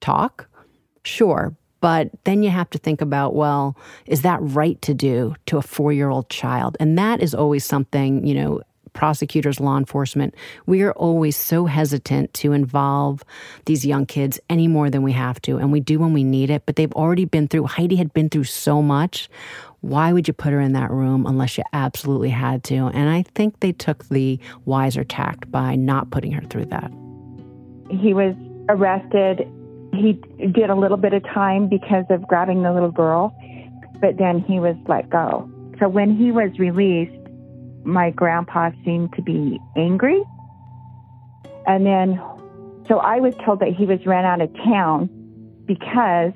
talk? 0.00 0.48
Sure. 1.04 1.54
But 1.82 2.12
then 2.24 2.42
you 2.42 2.48
have 2.48 2.70
to 2.70 2.78
think 2.78 3.02
about, 3.02 3.34
well, 3.34 3.76
is 4.06 4.22
that 4.22 4.38
right 4.40 4.80
to 4.80 4.94
do 4.94 5.34
to 5.44 5.58
a 5.58 5.62
four 5.62 5.92
year 5.92 6.08
old 6.08 6.30
child? 6.30 6.78
And 6.80 6.96
that 6.96 7.22
is 7.22 7.34
always 7.34 7.62
something, 7.62 8.26
you 8.26 8.34
know, 8.34 8.62
prosecutors, 8.94 9.60
law 9.60 9.76
enforcement, 9.76 10.34
we 10.66 10.82
are 10.82 10.92
always 10.92 11.36
so 11.36 11.66
hesitant 11.66 12.32
to 12.34 12.52
involve 12.52 13.22
these 13.66 13.84
young 13.84 14.06
kids 14.06 14.40
any 14.48 14.66
more 14.66 14.88
than 14.88 15.02
we 15.02 15.12
have 15.12 15.42
to. 15.42 15.58
And 15.58 15.70
we 15.70 15.80
do 15.80 15.98
when 15.98 16.14
we 16.14 16.24
need 16.24 16.48
it, 16.48 16.62
but 16.64 16.76
they've 16.76 16.92
already 16.92 17.26
been 17.26 17.48
through, 17.48 17.66
Heidi 17.66 17.96
had 17.96 18.14
been 18.14 18.30
through 18.30 18.44
so 18.44 18.80
much. 18.80 19.28
Why 19.82 20.14
would 20.14 20.26
you 20.26 20.32
put 20.32 20.52
her 20.52 20.60
in 20.60 20.72
that 20.72 20.90
room 20.90 21.26
unless 21.26 21.58
you 21.58 21.64
absolutely 21.74 22.30
had 22.30 22.64
to? 22.64 22.74
And 22.74 23.10
I 23.10 23.22
think 23.34 23.60
they 23.60 23.72
took 23.72 24.08
the 24.08 24.38
wiser 24.64 25.04
tact 25.04 25.50
by 25.50 25.76
not 25.76 26.10
putting 26.10 26.32
her 26.32 26.42
through 26.48 26.66
that. 26.66 26.90
He 27.90 28.14
was 28.14 28.34
arrested. 28.70 29.46
He 29.92 30.14
did 30.38 30.70
a 30.70 30.74
little 30.74 30.96
bit 30.96 31.12
of 31.12 31.22
time 31.24 31.68
because 31.68 32.06
of 32.08 32.26
grabbing 32.26 32.62
the 32.62 32.72
little 32.72 32.90
girl, 32.90 33.36
but 34.00 34.16
then 34.16 34.40
he 34.40 34.58
was 34.58 34.74
let 34.88 35.10
go. 35.10 35.50
So 35.78 35.88
when 35.88 36.16
he 36.16 36.30
was 36.30 36.58
released, 36.58 37.12
my 37.84 38.10
grandpa 38.10 38.70
seemed 38.84 39.12
to 39.14 39.22
be 39.22 39.60
angry. 39.76 40.22
And 41.66 41.86
then, 41.86 42.20
so 42.88 42.98
I 42.98 43.20
was 43.20 43.34
told 43.44 43.60
that 43.60 43.74
he 43.74 43.86
was 43.86 44.04
ran 44.06 44.24
out 44.24 44.40
of 44.40 44.54
town 44.56 45.08
because 45.66 46.32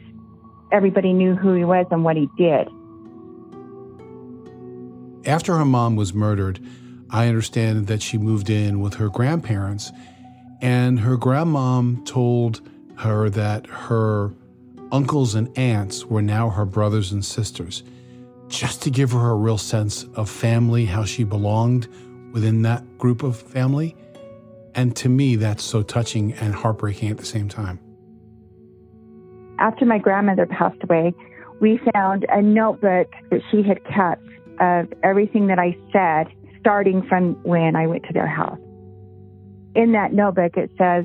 everybody 0.73 1.13
knew 1.13 1.35
who 1.35 1.55
he 1.55 1.65
was 1.65 1.87
and 1.91 2.05
what 2.05 2.17
he 2.17 2.29
did. 2.37 2.69
After 5.27 5.57
her 5.57 5.65
mom 5.65 5.97
was 5.97 6.15
murdered, 6.15 6.61
I 7.11 7.27
understand 7.27 7.87
that 7.87 8.03
she 8.03 8.19
moved 8.19 8.51
in 8.51 8.81
with 8.81 8.95
her 8.95 9.09
grandparents, 9.09 9.93
and 10.61 11.01
her 11.01 11.17
grandmom 11.17 12.05
told 12.07 12.61
her 12.99 13.29
that 13.31 13.67
her 13.67 14.33
uncles 14.91 15.35
and 15.35 15.57
aunts 15.57 16.05
were 16.05 16.23
now 16.23 16.51
her 16.51 16.65
brothers 16.65 17.13
and 17.13 17.25
sisters 17.25 17.83
just 18.49 18.83
to 18.83 18.91
give 18.91 19.13
her 19.13 19.31
a 19.31 19.35
real 19.35 19.59
sense 19.59 20.05
of 20.15 20.29
family, 20.29 20.87
how 20.87 21.05
she 21.05 21.25
belonged 21.25 21.89
within 22.33 22.63
that 22.63 22.99
group 22.99 23.23
of 23.23 23.37
family. 23.37 23.97
And 24.75 24.95
to 24.97 25.09
me, 25.09 25.37
that's 25.37 25.65
so 25.65 25.83
touching 25.83 26.33
and 26.35 26.55
heartbreaking 26.55 27.11
at 27.11 27.19
the 27.19 27.25
same 27.25 27.49
time. 27.49 27.81
After 29.59 29.85
my 29.85 29.99
grandmother 29.99 30.47
passed 30.47 30.83
away, 30.85 31.15
we 31.61 31.81
found 31.93 32.27
a 32.29 32.41
notebook 32.41 33.13
that 33.31 33.41
she 33.51 33.63
had 33.63 33.85
kept 33.85 34.23
of 34.61 34.93
everything 35.03 35.49
that 35.49 35.59
I 35.59 35.77
said, 35.93 36.33
starting 36.61 37.03
from 37.09 37.35
when 37.43 37.75
I 37.77 37.87
went 37.87 38.05
to 38.05 38.13
their 38.13 38.29
house. 38.29 38.59
In 39.75 39.93
that 39.93 40.13
notebook, 40.13 40.57
it 40.57 40.71
says, 40.79 41.05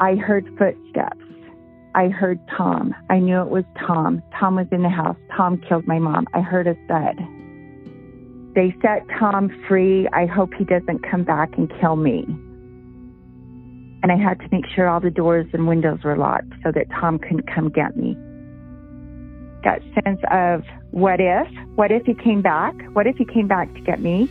I 0.00 0.14
heard 0.14 0.46
footsteps. 0.56 1.24
I 1.98 2.10
heard 2.10 2.38
Tom. 2.56 2.94
I 3.10 3.18
knew 3.18 3.40
it 3.40 3.48
was 3.48 3.64
Tom. 3.84 4.22
Tom 4.38 4.54
was 4.54 4.68
in 4.70 4.84
the 4.84 4.88
house. 4.88 5.16
Tom 5.36 5.60
killed 5.68 5.84
my 5.88 5.98
mom. 5.98 6.28
I 6.32 6.42
heard 6.42 6.68
a 6.68 6.76
thud. 6.86 7.18
They 8.54 8.72
set 8.80 9.02
Tom 9.18 9.50
free. 9.66 10.06
I 10.12 10.24
hope 10.26 10.54
he 10.56 10.64
doesn't 10.64 11.02
come 11.10 11.24
back 11.24 11.50
and 11.58 11.68
kill 11.80 11.96
me. 11.96 12.24
And 14.04 14.12
I 14.12 14.16
had 14.16 14.38
to 14.38 14.48
make 14.52 14.64
sure 14.76 14.88
all 14.88 15.00
the 15.00 15.10
doors 15.10 15.46
and 15.52 15.66
windows 15.66 15.98
were 16.04 16.16
locked 16.16 16.52
so 16.62 16.70
that 16.70 16.86
Tom 17.00 17.18
couldn't 17.18 17.52
come 17.52 17.68
get 17.68 17.96
me. 17.96 18.16
That 19.64 19.82
sense 20.04 20.20
of 20.30 20.62
what 20.92 21.18
if? 21.18 21.48
What 21.74 21.90
if 21.90 22.06
he 22.06 22.14
came 22.14 22.42
back? 22.42 22.76
What 22.92 23.08
if 23.08 23.16
he 23.16 23.24
came 23.24 23.48
back 23.48 23.74
to 23.74 23.80
get 23.80 24.00
me? 24.00 24.30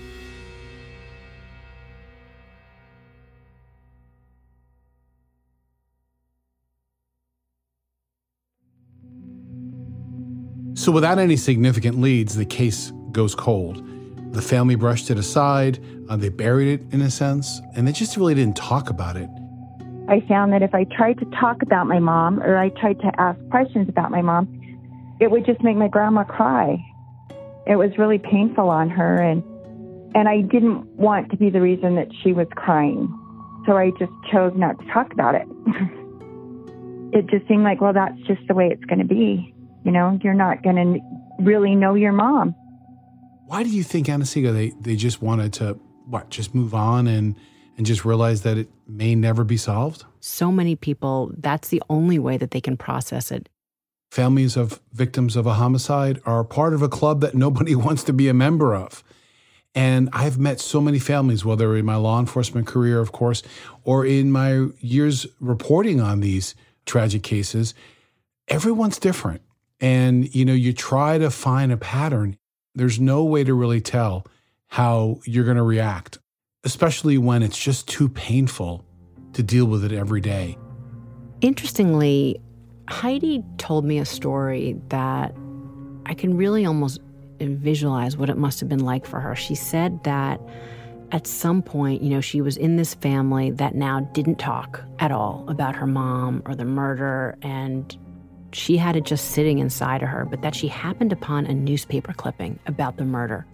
So, 10.77 10.91
without 10.91 11.17
any 11.17 11.37
significant 11.37 11.99
leads, 11.99 12.35
the 12.35 12.45
case 12.45 12.93
goes 13.11 13.33
cold. 13.33 13.83
The 14.31 14.43
family 14.43 14.75
brushed 14.75 15.09
it 15.09 15.17
aside, 15.17 15.83
uh, 16.07 16.17
they 16.17 16.29
buried 16.29 16.79
it 16.79 16.93
in 16.93 17.01
a 17.01 17.09
sense, 17.09 17.63
and 17.75 17.87
they 17.87 17.91
just 17.91 18.15
really 18.15 18.35
didn't 18.35 18.57
talk 18.57 18.91
about 18.91 19.17
it. 19.17 19.27
I 20.07 20.19
found 20.29 20.53
that 20.53 20.61
if 20.61 20.75
I 20.75 20.83
tried 20.83 21.17
to 21.17 21.25
talk 21.41 21.63
about 21.63 21.87
my 21.87 21.97
mom 21.97 22.43
or 22.43 22.59
I 22.59 22.69
tried 22.69 22.99
to 22.99 23.11
ask 23.19 23.39
questions 23.49 23.89
about 23.89 24.11
my 24.11 24.21
mom, 24.21 24.47
it 25.19 25.31
would 25.31 25.47
just 25.47 25.63
make 25.63 25.77
my 25.77 25.87
grandma 25.87 26.23
cry. 26.23 26.77
It 27.65 27.77
was 27.77 27.97
really 27.97 28.19
painful 28.19 28.69
on 28.69 28.91
her 28.91 29.19
and 29.19 29.43
and 30.13 30.29
I 30.29 30.41
didn't 30.41 30.85
want 30.95 31.31
to 31.31 31.37
be 31.37 31.49
the 31.49 31.59
reason 31.59 31.95
that 31.95 32.09
she 32.23 32.33
was 32.33 32.47
crying. 32.51 33.07
So 33.65 33.77
I 33.77 33.89
just 33.97 34.13
chose 34.31 34.53
not 34.55 34.77
to 34.79 34.85
talk 34.93 35.11
about 35.11 35.33
it. 35.33 35.47
it 37.17 37.27
just 37.31 37.47
seemed 37.47 37.63
like, 37.63 37.81
well, 37.81 37.93
that's 37.93 38.17
just 38.27 38.41
the 38.47 38.53
way 38.53 38.69
it's 38.71 38.85
going 38.85 38.99
to 38.99 39.05
be. 39.05 39.55
You 39.88 39.93
know, 39.93 40.19
you're 40.21 40.34
not 40.34 40.63
going 40.63 40.76
to 40.76 41.00
really 41.41 41.73
know 41.73 41.93
your 41.93 42.12
mom. 42.12 42.50
Why 43.45 43.63
do 43.63 43.69
you 43.69 43.84
think, 43.84 44.10
Anna-Sigga, 44.10 44.52
they, 44.52 44.73
they 44.82 44.97
just 44.97 45.21
wanted 45.21 45.54
to, 45.54 45.80
what, 46.06 46.30
just 46.30 46.54
move 46.54 46.73
on 46.73 47.08
and, 47.08 47.38
and 47.78 47.86
just 47.86 48.04
realize 48.04 48.41
that 48.41 48.58
it 48.58 48.67
may 48.86 49.15
never 49.15 49.45
be 49.45 49.56
solved? 49.56 50.04
So 50.19 50.52
many 50.52 50.76
people, 50.76 51.32
that's 51.38 51.69
the 51.69 51.82
only 51.89 52.19
way 52.19 52.36
that 52.36 52.52
they 52.52 52.60
can 52.60 52.76
process 52.76 53.32
it. 53.32 53.47
Families 54.12 54.58
of 54.58 54.82
victims 54.91 55.38
of 55.38 55.45
a 55.45 55.54
homicide 55.54 56.19
are 56.26 56.43
part 56.43 56.73
of 56.73 56.82
a 56.82 56.89
club 56.89 57.21
that 57.21 57.34
nobody 57.45 57.73
wants 57.73 58.04
to 58.04 58.12
be 58.12 58.28
a 58.28 58.34
member 58.34 58.76
of. 58.76 59.06
And 59.73 60.10
I've 60.12 60.38
met 60.38 60.60
so 60.60 60.82
many 60.82 61.00
families, 61.00 61.45
whether 61.45 61.78
in 61.78 61.86
my 61.86 61.95
law 61.95 62.19
enforcement 62.19 62.67
career, 62.67 63.00
of 63.00 63.13
course, 63.13 63.41
or 63.86 64.06
in 64.06 64.34
my 64.34 64.67
years 64.82 65.26
reporting 65.39 66.02
on 66.02 66.19
these 66.19 66.56
tragic 66.86 67.23
cases. 67.23 67.73
Everyone's 68.50 69.00
different. 69.00 69.43
And, 69.79 70.33
you 70.33 70.45
know, 70.45 70.53
you 70.53 70.73
try 70.73 71.17
to 71.17 71.29
find 71.29 71.71
a 71.71 71.77
pattern. 71.77 72.37
There's 72.75 72.99
no 72.99 73.23
way 73.23 73.43
to 73.43 73.53
really 73.53 73.81
tell 73.81 74.25
how 74.67 75.19
you're 75.25 75.45
going 75.45 75.57
to 75.57 75.63
react, 75.63 76.19
especially 76.63 77.17
when 77.17 77.43
it's 77.43 77.57
just 77.57 77.87
too 77.87 78.09
painful 78.09 78.85
to 79.33 79.43
deal 79.43 79.65
with 79.65 79.83
it 79.83 79.91
every 79.91 80.21
day. 80.21 80.57
Interestingly, 81.41 82.41
Heidi 82.89 83.43
told 83.57 83.85
me 83.85 83.99
a 83.99 84.05
story 84.05 84.75
that 84.89 85.35
I 86.05 86.13
can 86.13 86.35
really 86.37 86.65
almost 86.65 86.99
visualize 87.39 88.17
what 88.17 88.29
it 88.29 88.37
must 88.37 88.59
have 88.59 88.69
been 88.69 88.83
like 88.83 89.05
for 89.05 89.19
her. 89.19 89.35
She 89.35 89.55
said 89.55 90.03
that 90.03 90.41
at 91.11 91.27
some 91.27 91.61
point, 91.61 92.01
you 92.01 92.09
know, 92.09 92.21
she 92.21 92.41
was 92.41 92.57
in 92.57 92.75
this 92.75 92.93
family 92.95 93.51
that 93.51 93.75
now 93.75 94.01
didn't 94.13 94.39
talk 94.39 94.81
at 94.99 95.11
all 95.11 95.45
about 95.47 95.75
her 95.75 95.87
mom 95.87 96.41
or 96.45 96.55
the 96.55 96.65
murder. 96.65 97.37
And 97.41 97.95
she 98.51 98.77
had 98.77 98.95
it 98.95 99.03
just 99.03 99.31
sitting 99.31 99.60
inside 99.60 100.01
of 100.01 100.10
her, 100.10 100.25
but 100.25 100.41
that 100.41 100.55
she 100.55 100.67
happened 100.67 101.12
upon 101.12 101.45
a 101.45 101.53
newspaper 101.53 102.13
clipping 102.13 102.60
about 102.65 102.97
the 102.97 103.05
murder. 103.05 103.45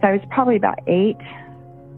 So 0.00 0.08
I 0.08 0.12
was 0.12 0.20
probably 0.30 0.56
about 0.56 0.78
eight. 0.86 1.16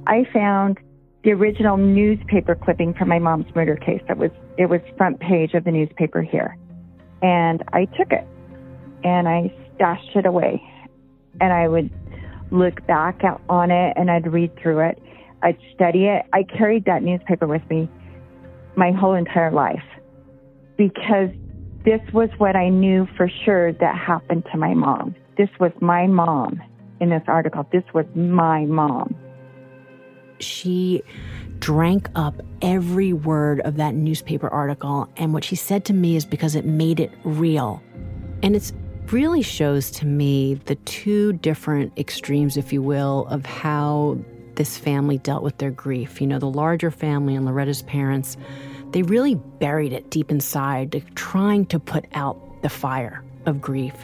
I 0.06 0.24
found 0.32 0.78
the 1.24 1.32
original 1.32 1.76
newspaper 1.76 2.54
clipping 2.54 2.94
from 2.94 3.08
my 3.08 3.18
mom's 3.18 3.52
murder 3.54 3.76
case. 3.76 4.02
That 4.08 4.18
was 4.18 4.30
it 4.56 4.66
was 4.66 4.80
front 4.96 5.20
page 5.20 5.54
of 5.54 5.64
the 5.64 5.72
newspaper 5.72 6.22
here, 6.22 6.56
and 7.22 7.62
I 7.72 7.86
took 7.86 8.12
it 8.12 8.26
and 9.04 9.28
I 9.28 9.52
stashed 9.74 10.16
it 10.16 10.26
away, 10.26 10.62
and 11.40 11.52
I 11.52 11.68
would 11.68 11.90
look 12.50 12.86
back 12.86 13.22
on 13.48 13.70
it 13.70 13.94
and 13.96 14.10
I'd 14.10 14.32
read 14.32 14.56
through 14.60 14.80
it. 14.80 15.02
I'd 15.42 15.58
study 15.74 16.06
it. 16.06 16.24
I 16.32 16.42
carried 16.42 16.84
that 16.86 17.02
newspaper 17.02 17.46
with 17.46 17.62
me 17.68 17.88
my 18.76 18.92
whole 18.92 19.14
entire 19.14 19.52
life 19.52 19.82
because 20.76 21.30
this 21.84 22.00
was 22.12 22.30
what 22.38 22.56
I 22.56 22.68
knew 22.68 23.06
for 23.16 23.28
sure 23.44 23.72
that 23.72 23.96
happened 23.96 24.44
to 24.52 24.58
my 24.58 24.74
mom. 24.74 25.14
this 25.36 25.48
was 25.60 25.72
my 25.80 26.06
mom 26.06 26.60
in 27.00 27.10
this 27.10 27.22
article. 27.28 27.66
This 27.72 27.84
was 27.94 28.06
my 28.14 28.64
mom. 28.64 29.14
She 30.40 31.02
drank 31.58 32.08
up 32.14 32.40
every 32.62 33.12
word 33.12 33.60
of 33.60 33.76
that 33.76 33.94
newspaper 33.94 34.48
article. 34.48 35.08
And 35.16 35.32
what 35.32 35.44
she 35.44 35.56
said 35.56 35.84
to 35.86 35.92
me 35.92 36.16
is 36.16 36.24
because 36.24 36.54
it 36.54 36.64
made 36.64 37.00
it 37.00 37.12
real. 37.24 37.82
And 38.42 38.54
it 38.54 38.72
really 39.12 39.42
shows 39.42 39.90
to 39.92 40.06
me 40.06 40.54
the 40.54 40.74
two 40.76 41.32
different 41.34 41.96
extremes, 41.98 42.56
if 42.56 42.72
you 42.72 42.82
will, 42.82 43.26
of 43.28 43.46
how 43.46 44.18
this 44.54 44.76
family 44.76 45.18
dealt 45.18 45.42
with 45.42 45.58
their 45.58 45.70
grief. 45.70 46.20
You 46.20 46.26
know, 46.26 46.38
the 46.38 46.50
larger 46.50 46.90
family 46.90 47.34
and 47.34 47.46
Loretta's 47.46 47.82
parents, 47.82 48.36
they 48.92 49.02
really 49.02 49.34
buried 49.34 49.92
it 49.92 50.10
deep 50.10 50.30
inside, 50.30 51.02
trying 51.14 51.66
to 51.66 51.78
put 51.78 52.04
out 52.14 52.62
the 52.62 52.68
fire 52.68 53.22
of 53.46 53.60
grief. 53.60 53.94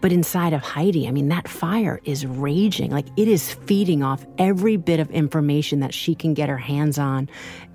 But 0.00 0.12
inside 0.12 0.52
of 0.52 0.62
Heidi, 0.62 1.06
I 1.06 1.10
mean, 1.10 1.28
that 1.28 1.46
fire 1.46 2.00
is 2.04 2.24
raging. 2.24 2.90
Like 2.90 3.06
it 3.16 3.28
is 3.28 3.52
feeding 3.52 4.02
off 4.02 4.24
every 4.38 4.76
bit 4.76 4.98
of 4.98 5.10
information 5.10 5.80
that 5.80 5.92
she 5.92 6.14
can 6.14 6.32
get 6.32 6.48
her 6.48 6.56
hands 6.56 6.98
on. 6.98 7.28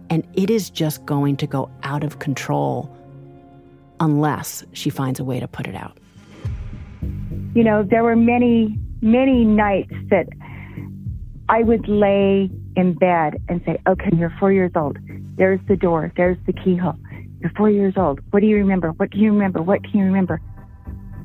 And 0.10 0.26
it 0.34 0.50
is 0.50 0.70
just 0.70 1.06
going 1.06 1.38
to 1.38 1.48
go 1.48 1.70
out 1.84 2.04
of 2.04 2.20
control 2.20 2.96
unless 4.00 4.64
she 4.74 4.90
finds 4.90 5.20
a 5.20 5.24
way 5.24 5.40
to 5.40 5.48
put 5.48 5.68
it 5.68 5.76
out. 5.76 5.98
You 7.54 7.64
know, 7.64 7.84
there 7.84 8.04
were 8.04 8.16
many, 8.16 8.78
many 9.02 9.46
nights 9.46 9.94
that 10.10 10.28
I 11.48 11.62
would 11.62 11.88
lay 11.88 12.50
in 12.76 12.94
bed 12.94 13.42
and 13.48 13.62
say, 13.66 13.80
okay, 13.88 14.10
you're 14.16 14.34
four 14.40 14.52
years 14.52 14.72
old. 14.76 14.98
There's 15.38 15.60
the 15.68 15.76
door. 15.76 16.12
There's 16.16 16.38
the 16.46 16.54
keyhole. 16.54 16.98
You're 17.40 17.52
four 17.58 17.70
years 17.70 17.94
old. 17.98 18.20
What 18.32 18.40
do 18.40 18.48
you 18.48 18.58
remember? 18.58 18.92
What 18.92 19.10
do 19.12 19.18
you 19.18 19.32
remember? 19.32 19.62
What 19.62 19.84
can 19.84 20.00
you 20.00 20.06
remember? 20.06 20.42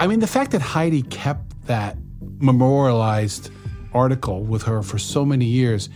I 0.01 0.07
mean, 0.07 0.21
the 0.21 0.27
fact 0.27 0.51
that 0.53 0.63
Heidi 0.63 1.03
kept 1.03 1.67
that 1.67 1.97
memorialized 2.39 3.51
article 3.93 4.43
with 4.43 4.63
her 4.63 4.83
for 4.83 4.99
so 4.99 5.25
many 5.25 5.45
years 5.45 5.89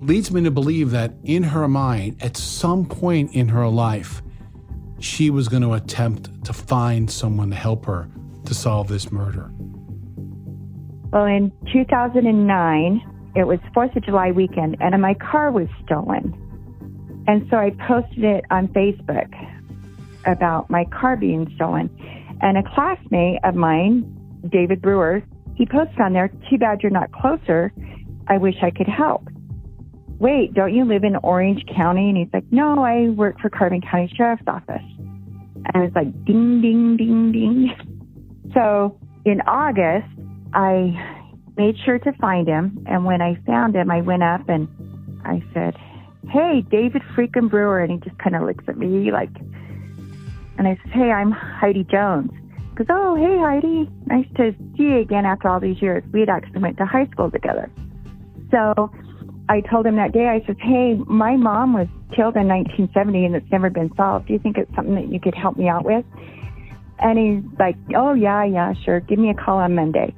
leads 0.00 0.30
me 0.30 0.42
to 0.42 0.50
believe 0.50 0.90
that 0.90 1.14
in 1.24 1.42
her 1.42 1.68
mind, 1.68 2.22
at 2.22 2.36
some 2.36 2.84
point 2.84 3.32
in 3.32 3.48
her 3.48 3.66
life, 3.68 4.22
she 4.98 5.30
was 5.30 5.48
going 5.48 5.62
to 5.62 5.72
attempt 5.72 6.44
to 6.44 6.52
find 6.52 7.10
someone 7.10 7.50
to 7.50 7.56
help 7.56 7.86
her 7.86 8.08
to 8.44 8.54
solve 8.54 8.88
this 8.88 9.10
murder. 9.10 9.50
Well, 11.12 11.26
in 11.26 11.52
2009, 11.72 13.32
it 13.36 13.44
was 13.44 13.58
4th 13.74 13.96
of 13.96 14.04
July 14.04 14.32
weekend, 14.32 14.76
and 14.80 15.00
my 15.00 15.14
car 15.14 15.50
was 15.50 15.68
stolen. 15.84 16.32
And 17.26 17.46
so 17.50 17.56
I 17.56 17.70
posted 17.86 18.24
it 18.24 18.44
on 18.50 18.68
Facebook 18.68 19.32
about 20.26 20.70
my 20.70 20.84
car 20.86 21.16
being 21.16 21.50
stolen. 21.56 21.90
And 22.40 22.58
a 22.58 22.62
classmate 22.74 23.38
of 23.44 23.54
mine, 23.54 24.04
David 24.50 24.82
Brewer, 24.82 25.22
he 25.54 25.66
posted 25.66 26.00
on 26.00 26.12
there, 26.12 26.28
too 26.50 26.58
bad 26.58 26.82
you're 26.82 26.90
not 26.90 27.12
closer. 27.12 27.72
I 28.28 28.38
wish 28.38 28.56
I 28.62 28.70
could 28.70 28.88
help. 28.88 29.28
Wait, 30.18 30.54
don't 30.54 30.74
you 30.74 30.84
live 30.84 31.04
in 31.04 31.16
Orange 31.16 31.64
County? 31.74 32.08
And 32.08 32.16
he's 32.16 32.28
like, 32.32 32.44
no, 32.50 32.84
I 32.84 33.10
work 33.10 33.40
for 33.40 33.50
Carbon 33.50 33.80
County 33.80 34.12
Sheriff's 34.16 34.42
Office. 34.46 34.82
And 35.72 35.84
it's 35.84 35.94
like, 35.94 36.12
ding, 36.24 36.60
ding, 36.60 36.96
ding, 36.96 37.32
ding. 37.32 38.50
So 38.52 38.98
in 39.24 39.40
August, 39.42 40.08
I 40.52 40.94
made 41.56 41.76
sure 41.84 41.98
to 41.98 42.12
find 42.14 42.46
him. 42.46 42.84
And 42.86 43.04
when 43.04 43.22
I 43.22 43.36
found 43.46 43.74
him, 43.74 43.90
I 43.90 44.00
went 44.02 44.22
up 44.22 44.48
and 44.48 44.68
I 45.24 45.42
said, 45.52 45.74
hey, 46.34 46.64
David 46.68 47.02
freaking 47.16 47.48
Brewer. 47.48 47.80
And 47.80 47.92
he 47.92 47.98
just 47.98 48.18
kind 48.18 48.34
of 48.34 48.42
looks 48.42 48.64
at 48.66 48.76
me 48.76 49.12
like, 49.12 49.30
and 50.58 50.66
I 50.66 50.76
said, 50.82 50.92
Hey, 50.92 51.10
I'm 51.10 51.30
Heidi 51.30 51.84
Jones. 51.84 52.30
He 52.32 52.74
goes, 52.76 52.86
Oh, 52.90 53.14
hey, 53.14 53.38
Heidi. 53.38 53.88
Nice 54.06 54.26
to 54.36 54.52
see 54.76 54.82
you 54.82 54.98
again 54.98 55.24
after 55.24 55.48
all 55.48 55.60
these 55.60 55.80
years. 55.80 56.02
We 56.12 56.20
had 56.20 56.28
actually 56.28 56.60
went 56.60 56.76
to 56.78 56.86
high 56.86 57.06
school 57.06 57.30
together. 57.30 57.70
So 58.50 58.90
I 59.48 59.60
told 59.60 59.86
him 59.86 59.96
that 59.96 60.12
day, 60.12 60.26
I 60.26 60.44
said, 60.46 60.56
Hey, 60.60 60.94
my 61.06 61.36
mom 61.36 61.72
was 61.72 61.86
killed 62.14 62.36
in 62.36 62.48
1970 62.48 63.26
and 63.26 63.36
it's 63.36 63.50
never 63.50 63.70
been 63.70 63.94
solved. 63.96 64.26
Do 64.26 64.32
you 64.32 64.40
think 64.40 64.58
it's 64.58 64.74
something 64.74 64.96
that 64.96 65.12
you 65.12 65.20
could 65.20 65.34
help 65.34 65.56
me 65.56 65.68
out 65.68 65.84
with? 65.84 66.04
And 66.98 67.18
he's 67.18 67.58
like, 67.60 67.76
Oh, 67.94 68.14
yeah, 68.14 68.44
yeah, 68.44 68.74
sure. 68.84 69.00
Give 69.00 69.20
me 69.20 69.30
a 69.30 69.34
call 69.34 69.58
on 69.58 69.74
Monday. 69.76 70.14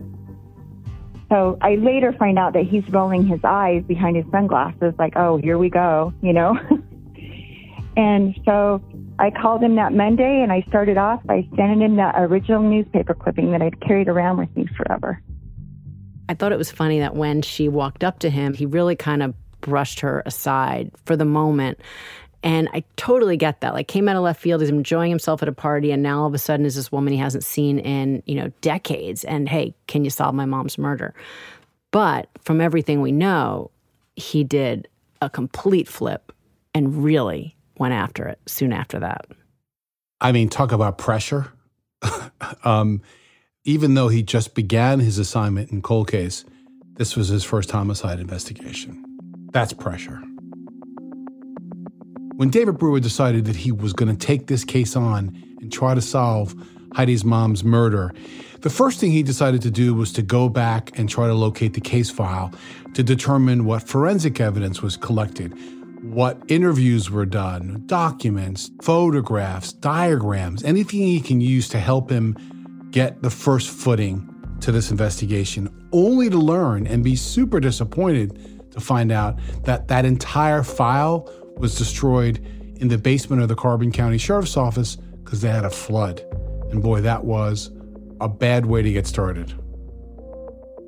So 1.29 1.59
I 1.61 1.75
later 1.77 2.13
find 2.13 2.39
out 2.39 2.53
that 2.53 2.65
he's 2.65 2.89
rolling 2.91 3.27
his 3.27 3.41
eyes 3.43 3.83
behind 3.87 4.17
his 4.17 4.25
sunglasses, 4.31 4.95
like, 4.99 5.15
Oh, 5.17 5.39
here 5.39 5.59
we 5.59 5.71
go, 5.71 6.13
you 6.23 6.33
know? 6.33 6.57
and 7.97 8.39
so 8.45 8.83
I 9.19 9.31
called 9.31 9.63
him 9.63 9.77
that 9.77 9.93
Monday 9.93 10.43
and 10.43 10.53
I 10.53 10.65
started 10.69 10.99
off 10.99 11.25
by 11.25 11.49
sending 11.57 11.81
him 11.83 11.97
that 11.97 12.15
original 12.17 12.63
newspaper 12.63 13.15
clipping 13.15 13.51
that 13.53 13.63
I'd 13.63 13.81
carried 13.81 14.09
around 14.09 14.39
with 14.39 14.55
me 14.57 14.67
forever. 14.77 15.21
I 16.29 16.35
thought 16.35 16.53
it 16.53 16.59
was 16.59 16.71
funny 16.71 17.01
that 17.01 17.15
when 17.15 17.43
she 17.43 17.69
walked 17.69 18.05
up 18.05 18.19
to 18.21 18.31
him, 18.31 18.53
he 18.55 18.67
really 18.67 18.97
kind 18.97 19.23
of 19.23 19.35
brushed 19.61 20.01
her 20.01 20.23
aside 20.27 20.91
for 21.05 21.17
the 21.17 21.25
moment. 21.25 21.81
And 22.43 22.69
I 22.73 22.85
totally 22.97 23.37
get 23.37 23.61
that. 23.61 23.75
Like, 23.75 23.89
came 23.89 24.09
out 24.09 24.17
of 24.17 24.23
left 24.23 24.41
field, 24.41 24.61
he's 24.61 24.71
enjoying 24.71 25.11
himself 25.11 25.43
at 25.43 25.49
a 25.49 25.53
party, 25.53 25.91
and 25.91 26.03
now 26.03 26.21
all 26.21 26.27
of 26.27 26.35
a 26.35 26.39
sudden 26.39 26.65
is 26.65 26.77
this 26.77 26.93
woman 26.93 27.13
he 27.13 27.19
hasn't 27.19 27.45
seen 27.45 27.79
in, 27.79 28.23
you 28.27 28.35
know, 28.37 28.53
decades. 28.61 29.25
And 29.25 29.49
hey, 29.49 29.75
can 29.87 30.05
you 30.05 30.11
solve 30.11 30.35
my 30.35 30.45
mom's 30.45 30.79
murder? 30.79 31.15
But 31.91 32.29
from 32.43 32.61
everything 32.61 33.01
we 33.01 33.13
know, 33.13 33.71
he 34.17 34.45
did 34.45 34.89
a 35.21 35.31
complete 35.31 35.89
flip 35.89 36.33
and 36.75 37.03
really 37.03 37.57
went 37.79 37.95
after 37.95 38.27
it 38.27 38.39
soon 38.47 38.73
after 38.73 38.99
that. 39.01 39.27
I 40.21 40.33
mean, 40.33 40.49
talk 40.49 40.73
about 40.73 40.99
pressure. 40.99 41.53
um, 42.65 43.03
even 43.65 43.95
though 43.95 44.09
he 44.09 44.23
just 44.23 44.55
began 44.55 45.01
his 45.01 45.19
assignment 45.19 45.71
in 45.71 45.83
cold 45.83 46.11
case, 46.11 46.45
this 46.95 47.17
was 47.17 47.29
his 47.29 47.45
first 47.45 47.71
homicide 47.71 48.21
investigation. 48.21 49.03
That's 49.53 49.73
pressure. 49.73 50.23
When 52.37 52.51
David 52.51 52.77
Brewer 52.77 53.01
decided 53.01 53.47
that 53.47 53.57
he 53.57 53.73
was 53.73 53.95
going 53.95 54.15
to 54.15 54.27
take 54.27 54.47
this 54.47 54.63
case 54.63 54.95
on 54.95 55.43
and 55.63 55.73
try 55.73 55.95
to 55.95 56.03
solve 56.03 56.55
Heidi's 56.93 57.25
mom's 57.25 57.65
murder, 57.65 58.13
the 58.61 58.69
first 58.69 59.01
thing 59.01 59.11
he 59.11 59.23
decided 59.23 59.63
to 59.63 59.71
do 59.71 59.95
was 59.95 60.13
to 60.13 60.23
go 60.23 60.51
back 60.51 60.99
and 60.99 61.09
try 61.09 61.29
to 61.29 61.33
locate 61.33 61.73
the 61.73 61.81
case 61.81 62.11
file 62.11 62.53
to 62.93 63.03
determine 63.03 63.65
what 63.65 63.89
forensic 63.89 64.39
evidence 64.39 64.83
was 64.83 64.99
collected, 64.99 65.55
what 66.03 66.39
interviews 66.49 67.11
were 67.11 67.25
done, 67.25 67.83
documents, 67.87 68.71
photographs, 68.83 69.73
diagrams, 69.73 70.63
anything 70.63 71.01
he 71.01 71.21
can 71.21 71.41
use 71.41 71.71
to 71.71 71.79
help 71.79 72.11
him 72.11 72.37
get 72.91 73.23
the 73.23 73.31
first 73.31 73.71
footing 73.71 74.31
to 74.61 74.73
this 74.73 74.91
investigation, 74.91 75.71
only 75.91 76.29
to 76.29 76.37
learn 76.37 76.87
and 76.87 77.03
be 77.03 77.17
super 77.17 77.61
disappointed 77.61 78.71
to 78.73 78.81
find 78.81 79.11
out 79.11 79.39
that 79.65 79.89
that 79.89 80.05
entire 80.05 80.63
file 80.63 81.33
was 81.59 81.77
destroyed 81.77 82.45
in 82.81 82.89
the 82.89 82.99
basement 82.99 83.43
of 83.43 83.49
the 83.49 83.55
Carbon 83.55 83.91
County 83.91 84.19
Sheriff's 84.19 84.57
Office 84.57 84.97
because 85.25 85.41
they 85.41 85.49
had 85.49 85.65
a 85.65 85.71
flood. 85.71 86.23
And 86.71 86.83
boy, 86.83 87.01
that 87.01 87.25
was 87.25 87.71
a 88.21 88.29
bad 88.29 88.67
way 88.67 88.83
to 88.83 88.93
get 88.93 89.07
started. 89.07 89.55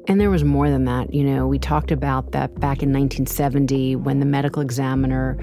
And 0.07 0.19
there 0.21 0.31
was 0.31 0.43
more 0.43 0.71
than 0.71 0.87
that. 0.87 1.13
You 1.13 1.23
know, 1.23 1.47
we 1.47 1.59
talked 1.59 1.91
about 1.91 2.33
that 2.33 2.55
back 2.55 2.83
in 2.83 2.93
1970 2.93 3.97
when 3.97 4.21
the 4.21 4.27
medical 4.27 4.63
examiner 4.63 5.37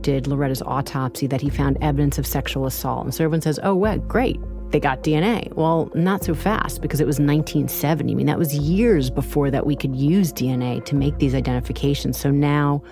did 0.00 0.26
Loretta's 0.26 0.62
autopsy 0.62 1.26
that 1.26 1.40
he 1.40 1.50
found 1.50 1.76
evidence 1.80 2.18
of 2.18 2.26
sexual 2.26 2.66
assault. 2.66 3.04
And 3.04 3.14
so 3.14 3.24
everyone 3.24 3.40
says, 3.40 3.58
oh, 3.62 3.74
well, 3.74 3.98
great. 3.98 4.38
They 4.70 4.80
got 4.80 5.02
DNA. 5.02 5.52
Well, 5.54 5.90
not 5.94 6.24
so 6.24 6.34
fast 6.34 6.80
because 6.80 7.00
it 7.00 7.06
was 7.06 7.18
1970. 7.18 8.12
I 8.12 8.14
mean, 8.14 8.26
that 8.26 8.38
was 8.38 8.54
years 8.54 9.10
before 9.10 9.50
that 9.50 9.66
we 9.66 9.76
could 9.76 9.94
use 9.94 10.32
DNA 10.32 10.84
to 10.86 10.94
make 10.94 11.18
these 11.18 11.34
identifications. 11.34 12.18
So 12.18 12.30
now 12.30 12.82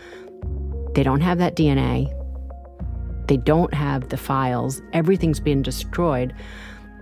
they 0.95 1.03
don't 1.03 1.21
have 1.21 1.39
that 1.39 1.57
DNA. 1.57 2.13
They 3.27 3.37
don't 3.37 3.73
have 3.73 4.09
the 4.09 4.17
files. 4.17 4.83
Everything's 4.93 5.41
been 5.41 5.63
destroyed. 5.63 6.35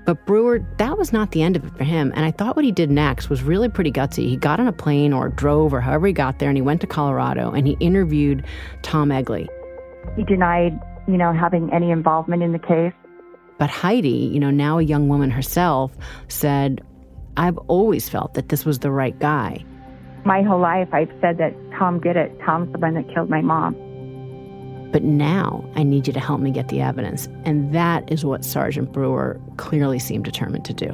But 0.04 0.24
Brewer, 0.24 0.66
that 0.78 0.96
was 0.96 1.12
not 1.12 1.32
the 1.32 1.42
end 1.42 1.56
of 1.56 1.64
it 1.64 1.76
for 1.76 1.84
him. 1.84 2.12
And 2.16 2.24
I 2.24 2.30
thought 2.30 2.56
what 2.56 2.64
he 2.64 2.72
did 2.72 2.90
next 2.90 3.28
was 3.28 3.42
really 3.42 3.68
pretty 3.68 3.92
gutsy. 3.92 4.26
He 4.26 4.36
got 4.36 4.58
on 4.58 4.66
a 4.66 4.72
plane 4.72 5.12
or 5.12 5.28
drove 5.28 5.74
or 5.74 5.82
however 5.82 6.06
he 6.06 6.12
got 6.14 6.38
there 6.38 6.48
and 6.48 6.56
he 6.56 6.62
went 6.62 6.80
to 6.80 6.86
Colorado 6.86 7.50
and 7.50 7.66
he 7.66 7.76
interviewed 7.78 8.44
Tom 8.82 9.10
Egley. 9.10 9.48
He 10.16 10.24
denied, 10.24 10.80
you 11.06 11.18
know, 11.18 11.32
having 11.32 11.70
any 11.72 11.90
involvement 11.90 12.42
in 12.42 12.52
the 12.52 12.58
case. 12.58 12.94
But 13.58 13.68
Heidi, 13.68 14.08
you 14.08 14.40
know, 14.40 14.50
now 14.50 14.78
a 14.78 14.82
young 14.82 15.08
woman 15.08 15.30
herself, 15.30 15.92
said, 16.28 16.80
I've 17.36 17.58
always 17.68 18.08
felt 18.08 18.34
that 18.34 18.48
this 18.48 18.64
was 18.64 18.78
the 18.78 18.90
right 18.90 19.18
guy. 19.18 19.64
My 20.24 20.42
whole 20.42 20.60
life, 20.60 20.88
I've 20.92 21.12
said 21.20 21.38
that 21.38 21.54
Tom 21.78 22.00
did 22.00 22.16
it. 22.16 22.38
Tom's 22.44 22.72
the 22.72 22.78
one 22.78 22.94
that 22.94 23.08
killed 23.12 23.30
my 23.30 23.40
mom. 23.40 23.74
But 24.92 25.02
now 25.02 25.68
I 25.76 25.82
need 25.82 26.06
you 26.06 26.12
to 26.12 26.20
help 26.20 26.40
me 26.40 26.50
get 26.50 26.68
the 26.68 26.80
evidence. 26.80 27.28
And 27.44 27.74
that 27.74 28.10
is 28.10 28.24
what 28.24 28.44
Sergeant 28.44 28.92
Brewer 28.92 29.40
clearly 29.56 29.98
seemed 29.98 30.24
determined 30.24 30.64
to 30.64 30.72
do. 30.72 30.92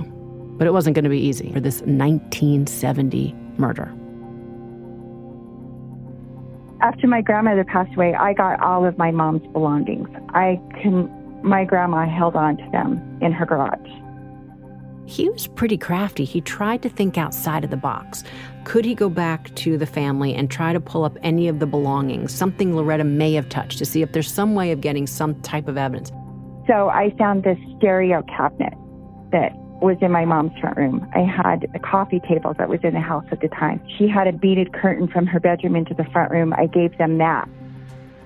But 0.59 0.67
it 0.67 0.73
wasn't 0.73 0.95
going 0.95 1.05
to 1.05 1.11
be 1.11 1.21
easy 1.21 1.53
for 1.53 1.61
this 1.61 1.81
1970 1.83 3.35
murder. 3.57 3.93
After 6.81 7.07
my 7.07 7.23
grandmother 7.23 7.65
passed 7.65 7.95
away, 7.95 8.15
I 8.15 8.35
got 8.35 8.61
all 8.61 8.85
of 8.85 8.99
my 8.99 9.11
mom's 9.11 9.47
belongings. 9.53 10.09
I 10.31 10.61
can 10.83 11.11
my 11.43 11.65
grandma 11.65 12.09
held 12.09 12.37
on 12.37 12.57
to 12.57 12.71
them 12.73 13.19
in 13.21 13.31
her 13.33 13.45
garage. 13.45 13.91
He 15.07 15.29
was 15.29 15.47
pretty 15.47 15.77
crafty. 15.77 16.25
He 16.25 16.41
tried 16.41 16.83
to 16.83 16.89
think 16.89 17.19
outside 17.19 17.65
of 17.65 17.71
the 17.71 17.77
box. 17.77 18.25
Could 18.65 18.85
he 18.85 18.95
go 18.95 19.09
back 19.09 19.55
to 19.57 19.77
the 19.77 19.87
family 19.87 20.35
and 20.35 20.51
try 20.51 20.73
to 20.73 20.81
pull 20.81 21.05
up 21.05 21.17
any 21.23 21.49
of 21.49 21.59
the 21.59 21.67
belongings, 21.67 22.33
something 22.33 22.75
Loretta 22.75 23.05
may 23.05 23.35
have 23.35 23.49
touched, 23.49 23.79
to 23.79 23.85
see 23.85 24.03
if 24.03 24.13
there's 24.13 24.33
some 24.33 24.55
way 24.55 24.73
of 24.73 24.81
getting 24.81 25.07
some 25.07 25.41
type 25.43 25.69
of 25.69 25.77
evidence? 25.77 26.11
So 26.67 26.89
I 26.89 27.15
found 27.19 27.45
this 27.45 27.59
stereo 27.77 28.23
cabinet 28.23 28.73
that 29.33 29.53
was 29.83 29.99
in 30.01 30.11
my 30.11 30.25
mom's 30.25 30.59
front 30.61 30.79
room. 30.79 31.07
I 31.15 31.21
had 31.21 31.69
a 31.75 31.79
coffee 31.79 32.21
table 32.21 32.55
that 32.57 32.71
was 32.71 32.81
in 32.83 32.95
the 32.95 33.01
house 33.01 33.27
at 33.31 33.41
the 33.41 33.49
time. 33.49 33.83
She 33.99 34.09
had 34.09 34.27
a 34.27 34.33
beaded 34.33 34.73
curtain 34.73 35.09
from 35.09 35.27
her 35.27 35.39
bedroom 35.39 35.77
into 35.77 35.93
the 35.93 36.05
front 36.05 36.31
room. 36.31 36.55
I 36.55 36.67
gave 36.67 36.97
them 36.97 37.19
that. 37.19 37.47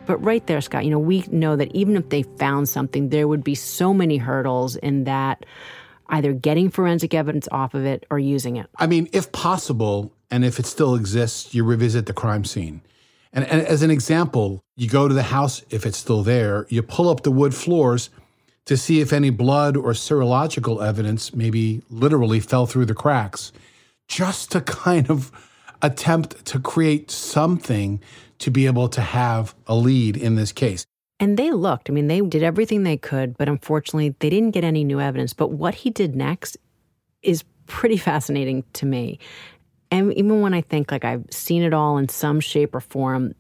But 0.07 0.19
right 0.25 0.47
there, 0.47 0.61
Scott, 0.61 0.85
you 0.85 0.91
know, 0.91 0.99
we 0.99 1.25
know 1.31 1.57
that 1.57 1.75
even 1.75 1.97
if 1.97 2.09
they 2.09 2.23
found 2.23 2.69
something, 2.69 3.09
there 3.11 3.27
would 3.29 3.45
be 3.45 3.55
so 3.55 3.93
many 3.93 4.17
hurdles 4.17 4.77
in 4.77 5.05
that 5.05 5.45
either 6.09 6.33
getting 6.33 6.71
forensic 6.71 7.15
evidence 7.15 7.49
off 7.51 7.75
of 7.75 7.85
it 7.85 8.07
or 8.11 8.19
using 8.19 8.57
it. 8.57 8.67
I 8.77 8.87
mean, 8.87 9.09
if 9.13 9.31
possible, 9.33 10.13
and 10.31 10.45
if 10.45 10.59
it 10.59 10.67
still 10.67 10.95
exists, 10.95 11.55
you 11.55 11.65
revisit 11.65 12.07
the 12.07 12.13
crime 12.13 12.45
scene. 12.45 12.83
And, 13.33 13.45
and, 13.45 13.61
as 13.67 13.83
an 13.83 13.91
example, 13.91 14.63
you 14.77 14.89
go 14.89 15.07
to 15.07 15.15
the 15.15 15.25
house 15.25 15.63
if 15.71 15.85
it's 15.85 15.99
still 15.99 16.23
there, 16.23 16.67
you 16.71 16.83
pull 16.83 17.09
up 17.09 17.23
the 17.23 17.31
wood 17.31 17.55
floors 17.55 18.11
to 18.65 18.77
see 18.77 19.01
if 19.01 19.13
any 19.13 19.31
blood 19.31 19.77
or 19.77 19.93
serological 19.93 20.87
evidence 20.87 21.35
maybe 21.35 21.83
literally 21.91 22.41
fell 22.41 22.67
through 22.67 22.87
the 22.87 22.95
cracks, 22.95 23.53
just 24.09 24.51
to 24.53 24.61
kind 24.61 25.11
of 25.11 25.31
attempt 25.83 26.45
to 26.47 26.59
create 26.59 27.11
something 27.11 28.01
to 28.39 28.51
be 28.51 28.67
able 28.67 28.89
to 28.89 29.01
have 29.01 29.55
a 29.67 29.75
lead 29.75 30.17
in 30.17 30.35
this 30.35 30.53
case. 30.53 30.87
And 31.21 31.37
they 31.37 31.51
looked. 31.51 31.91
I 31.91 31.93
mean, 31.93 32.07
they 32.07 32.21
did 32.21 32.43
everything 32.43 32.85
they 32.85 32.97
could, 32.97 33.37
but 33.37 33.49
unfortunately, 33.49 34.15
they 34.21 34.31
didn't 34.31 34.53
get 34.53 34.65
any 34.65 34.85
new 34.85 35.01
evidence. 35.01 35.33
But 35.33 35.51
what 35.51 35.75
he 35.75 35.91
did 35.91 36.15
next 36.15 36.57
is 37.23 37.45
pretty 37.67 37.97
fascinating 38.09 38.65
to 38.75 38.87
me. 38.87 39.19
And 39.91 40.13
even 40.15 40.43
when 40.43 40.55
I 40.55 40.61
think 40.61 40.93
like 40.93 41.05
I've 41.05 41.25
seen 41.31 41.63
it 41.63 41.73
all 41.73 41.99
in 41.99 42.09
some 42.09 42.41
shape 42.41 42.75
or 42.75 42.81
form, 42.81 43.35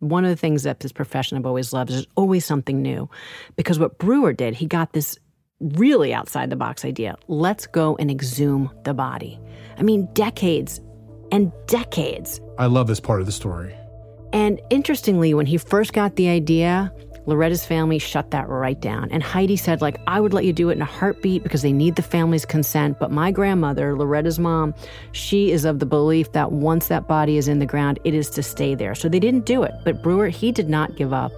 one 0.00 0.24
of 0.24 0.30
the 0.30 0.36
things 0.36 0.64
that 0.64 0.80
this 0.80 0.92
profession 0.92 1.38
I've 1.38 1.46
always 1.46 1.72
loved 1.72 1.90
is 1.90 1.96
there's 1.96 2.06
always 2.16 2.44
something 2.44 2.82
new. 2.82 3.08
Because 3.56 3.78
what 3.78 3.98
Brewer 3.98 4.32
did, 4.32 4.54
he 4.54 4.66
got 4.66 4.92
this 4.92 5.16
really 5.60 6.12
outside 6.12 6.50
the 6.50 6.56
box 6.56 6.84
idea. 6.84 7.16
Let's 7.28 7.66
go 7.66 7.96
and 7.96 8.10
exhume 8.10 8.70
the 8.84 8.94
body. 8.94 9.38
I 9.78 9.82
mean, 9.82 10.08
decades 10.12 10.80
and 11.30 11.52
decades. 11.66 12.40
I 12.58 12.66
love 12.66 12.88
this 12.88 13.00
part 13.00 13.20
of 13.20 13.26
the 13.26 13.32
story. 13.32 13.74
And 14.32 14.60
interestingly, 14.70 15.34
when 15.34 15.46
he 15.46 15.56
first 15.56 15.92
got 15.92 16.16
the 16.16 16.28
idea, 16.28 16.92
Loretta's 17.26 17.64
family 17.64 17.98
shut 17.98 18.32
that 18.32 18.48
right 18.48 18.80
down. 18.80 19.08
And 19.12 19.22
Heidi 19.22 19.56
said, 19.56 19.80
like, 19.80 20.00
I 20.06 20.20
would 20.20 20.34
let 20.34 20.44
you 20.44 20.52
do 20.52 20.70
it 20.70 20.72
in 20.74 20.82
a 20.82 20.86
heartbeat 20.86 21.42
because 21.42 21.62
they 21.62 21.72
need 21.72 21.94
the 21.94 22.02
family's 22.02 22.44
consent. 22.44 22.98
But 22.98 23.12
my 23.12 23.30
grandmother, 23.30 23.96
Loretta's 23.96 24.38
mom, 24.38 24.74
she 25.12 25.52
is 25.52 25.64
of 25.64 25.78
the 25.78 25.86
belief 25.86 26.32
that 26.32 26.52
once 26.52 26.88
that 26.88 27.06
body 27.06 27.36
is 27.36 27.46
in 27.46 27.60
the 27.60 27.66
ground, 27.66 28.00
it 28.04 28.14
is 28.14 28.28
to 28.30 28.42
stay 28.42 28.74
there. 28.74 28.94
So 28.94 29.08
they 29.08 29.20
didn't 29.20 29.46
do 29.46 29.62
it. 29.62 29.72
But 29.84 30.02
Brewer, 30.02 30.28
he 30.28 30.50
did 30.50 30.68
not 30.68 30.96
give 30.96 31.12
up. 31.12 31.32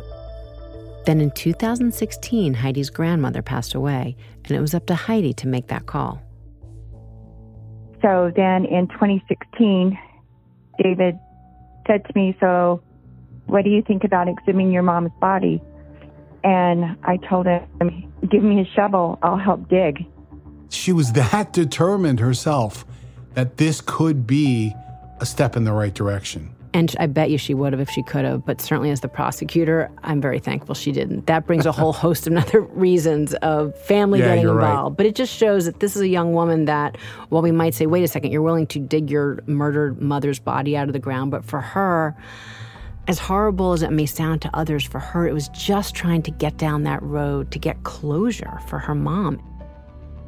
Then 1.05 1.20
in 1.20 1.31
2016, 1.33 2.55
Heidi's 2.55 2.88
grandmother 2.88 3.42
passed 3.42 3.75
away, 3.75 4.16
and 4.44 4.53
it 4.53 4.61
was 4.61 4.75
up 4.75 4.87
to 4.87 4.94
Heidi 4.94 5.35
to 5.35 5.49
make 5.49 5.66
that 5.66 5.85
call. 5.85 6.23
So 8.01 8.33
then 8.35 8.64
in 8.64 8.88
2016, 8.88 9.99
David 10.83 11.18
said 11.87 12.05
to 12.07 12.12
me, 12.14 12.35
So, 12.40 12.83
what 13.47 13.64
do 13.64 13.70
you 13.70 13.83
think 13.83 14.05
about 14.05 14.29
exhuming 14.29 14.73
your 14.73 14.83
mom's 14.83 15.12
body? 15.20 15.62
And 16.45 16.97
I 17.03 17.17
told 17.17 17.47
him, 17.47 18.13
give 18.31 18.43
me 18.43 18.61
a 18.61 18.75
shovel, 18.77 19.19
I'll 19.23 19.39
help 19.39 19.69
dig. 19.69 20.07
She 20.69 20.93
was 20.93 21.13
that 21.13 21.53
determined 21.53 22.21
herself 22.21 22.85
that 23.33 23.57
this 23.57 23.81
could 23.81 24.27
be 24.27 24.75
a 25.21 25.27
step 25.27 25.57
in 25.57 25.65
the 25.65 25.73
right 25.73 25.95
direction. 25.95 26.55
And 26.75 26.95
I 26.99 27.07
bet 27.07 27.31
you 27.31 27.39
she 27.39 27.55
would 27.55 27.73
have 27.73 27.81
if 27.81 27.89
she 27.89 28.03
could 28.03 28.25
have, 28.25 28.45
but 28.45 28.61
certainly 28.61 28.91
as 28.91 29.01
the 29.01 29.09
prosecutor, 29.09 29.93
I'm 30.03 30.21
very 30.21 30.41
thankful 30.41 30.75
she 30.75 30.91
didn't. 30.91 31.29
That 31.29 31.47
brings 31.47 31.67
a 31.67 31.73
whole 31.73 31.93
host 32.05 32.27
of 32.27 32.37
other 32.37 32.63
reasons 32.63 33.33
of 33.35 33.79
family 33.83 34.19
yeah, 34.19 34.31
getting 34.35 34.49
involved. 34.49 34.91
Right. 34.91 34.97
But 34.97 35.07
it 35.07 35.15
just 35.15 35.33
shows 35.33 35.67
that 35.67 35.79
this 35.79 35.95
is 35.95 36.03
a 36.03 36.09
young 36.09 36.33
woman 36.33 36.65
that, 36.65 36.97
while 37.29 37.43
we 37.43 37.53
might 37.53 37.75
say, 37.75 37.87
wait 37.87 38.03
a 38.03 38.09
second, 38.09 38.33
you're 38.33 38.43
willing 38.43 38.67
to 38.67 38.81
dig 38.81 39.09
your 39.09 39.39
murdered 39.47 40.03
mother's 40.03 40.41
body 40.41 40.77
out 40.77 40.89
of 40.89 40.95
the 40.95 40.99
ground, 40.99 41.31
but 41.31 41.45
for 41.45 41.61
her, 41.61 42.17
as 43.07 43.19
horrible 43.19 43.73
as 43.73 43.83
it 43.83 43.93
may 43.93 44.07
sound 44.07 44.43
to 44.43 44.51
others, 44.55 44.85
for 44.85 44.99
her, 44.99 45.29
it 45.29 45.33
was 45.33 45.49
just 45.49 45.95
trying 45.95 46.23
to 46.23 46.31
get 46.31 46.57
down 46.57 46.85
that 46.85 47.03
road 47.03 47.51
to 47.53 47.59
get 47.59 47.83
closure 47.83 48.59
for 48.69 48.79
her 48.79 48.95
mom. 48.95 49.43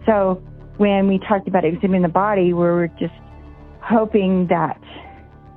So 0.04 0.42
when 0.76 1.08
we 1.08 1.18
talked 1.18 1.48
about 1.48 1.64
exhuming 1.64 2.02
the 2.02 2.08
body, 2.08 2.52
we 2.52 2.52
were 2.52 2.88
just 2.98 3.14
hoping 3.80 4.48
that 4.48 4.80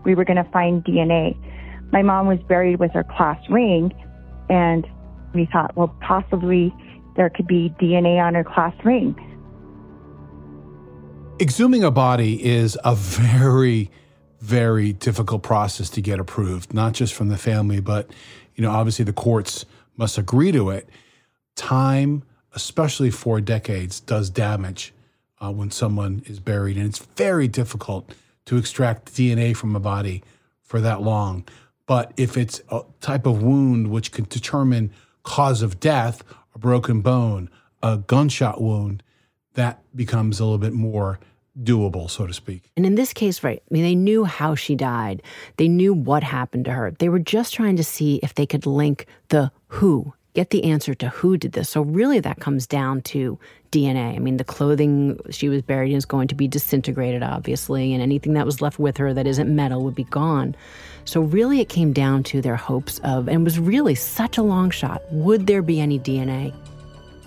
we 0.05 0.15
were 0.15 0.23
going 0.23 0.43
to 0.43 0.49
find 0.51 0.84
DNA. 0.84 1.38
My 1.91 2.01
mom 2.01 2.27
was 2.27 2.39
buried 2.47 2.79
with 2.79 2.91
her 2.93 3.03
class 3.03 3.39
ring, 3.49 3.91
and 4.49 4.88
we 5.34 5.47
thought, 5.51 5.75
well, 5.75 5.93
possibly 6.01 6.73
there 7.15 7.29
could 7.29 7.47
be 7.47 7.73
DNA 7.82 8.23
on 8.23 8.36
her 8.36 8.43
class 8.43 8.73
ring. 8.86 9.15
Exhuming 11.39 11.84
a 11.84 11.91
body 11.91 12.43
is 12.43 12.77
a 12.84 12.95
very 12.95 13.91
very 14.39 14.93
difficult 14.93 15.43
process 15.43 15.89
to 15.91 16.02
get 16.02 16.19
approved, 16.19 16.73
not 16.73 16.93
just 16.93 17.13
from 17.13 17.30
the 17.30 17.38
family, 17.38 17.80
but 17.80 18.10
you 18.56 18.63
know, 18.63 18.71
obviously 18.71 19.06
the 19.06 19.13
courts 19.13 19.65
must 19.97 20.17
agree 20.17 20.52
to 20.52 20.69
it. 20.69 20.89
Time, 21.56 22.23
especially 22.54 23.10
for 23.10 23.41
decades, 23.41 23.99
does 23.99 24.30
damage 24.30 24.93
uh, 25.39 25.52
when 25.52 25.71
someone 25.71 26.23
is 26.25 26.39
buried, 26.39 26.78
and 26.78 26.86
it's 26.86 26.99
very 26.99 27.47
difficult 27.47 28.13
to 28.45 28.58
extract 28.58 29.13
DNA 29.13 29.56
from 29.56 29.75
a 29.75 29.80
body 29.80 30.23
for 30.62 30.82
that 30.82 31.02
long. 31.02 31.45
But 31.86 32.13
if 32.17 32.38
it's 32.38 32.62
a 32.69 32.82
type 33.02 33.25
of 33.25 33.41
wound 33.41 33.89
which 33.89 34.12
can 34.12 34.25
determine 34.25 34.91
cause 35.23 35.62
of 35.62 35.80
death, 35.80 36.23
a 36.54 36.60
broken 36.60 37.02
bone, 37.02 37.49
a 37.82 37.97
gunshot 37.97 38.62
wound, 38.62 39.04
that 39.54 39.82
becomes 39.95 40.39
a 40.39 40.43
little 40.43 40.58
bit 40.58 40.73
more 40.73 41.19
doable, 41.62 42.09
so 42.09 42.27
to 42.27 42.33
speak. 42.33 42.71
And 42.75 42.85
in 42.85 42.95
this 42.95 43.13
case, 43.13 43.43
right, 43.43 43.62
I 43.69 43.73
mean, 43.73 43.83
they 43.83 43.95
knew 43.95 44.25
how 44.25 44.55
she 44.55 44.75
died. 44.75 45.21
They 45.57 45.67
knew 45.67 45.93
what 45.93 46.23
happened 46.23 46.65
to 46.65 46.71
her. 46.71 46.91
They 46.91 47.09
were 47.09 47.19
just 47.19 47.53
trying 47.53 47.75
to 47.77 47.83
see 47.83 48.19
if 48.23 48.35
they 48.35 48.45
could 48.45 48.65
link 48.65 49.05
the 49.29 49.51
who, 49.67 50.13
get 50.33 50.51
the 50.51 50.63
answer 50.65 50.93
to 50.95 51.09
who 51.09 51.38
did 51.38 51.53
this. 51.53 51.69
So 51.69 51.81
really 51.81 52.19
that 52.19 52.39
comes 52.39 52.67
down 52.67 53.01
to 53.01 53.38
DNA. 53.71 54.15
I 54.15 54.19
mean, 54.19 54.38
the 54.38 54.43
clothing 54.43 55.19
she 55.29 55.49
was 55.49 55.62
buried 55.62 55.91
in 55.91 55.97
is 55.97 56.05
going 56.05 56.27
to 56.29 56.35
be 56.35 56.47
disintegrated, 56.47 57.23
obviously, 57.23 57.93
and 57.93 58.01
anything 58.01 58.33
that 58.33 58.45
was 58.45 58.62
left 58.62 58.79
with 58.79 58.97
her 58.97 59.13
that 59.13 59.27
isn't 59.27 59.53
metal 59.53 59.83
would 59.83 59.95
be 59.95 60.05
gone. 60.05 60.55
So 61.05 61.21
really 61.21 61.59
it 61.59 61.69
came 61.69 61.93
down 61.93 62.23
to 62.25 62.41
their 62.41 62.55
hopes 62.55 62.99
of, 62.99 63.27
and 63.27 63.43
was 63.43 63.59
really 63.59 63.95
such 63.95 64.38
a 64.38 64.43
long 64.43 64.69
shot, 64.69 65.01
would 65.12 65.47
there 65.47 65.62
be 65.62 65.79
any 65.79 65.99
DNA? 65.99 66.53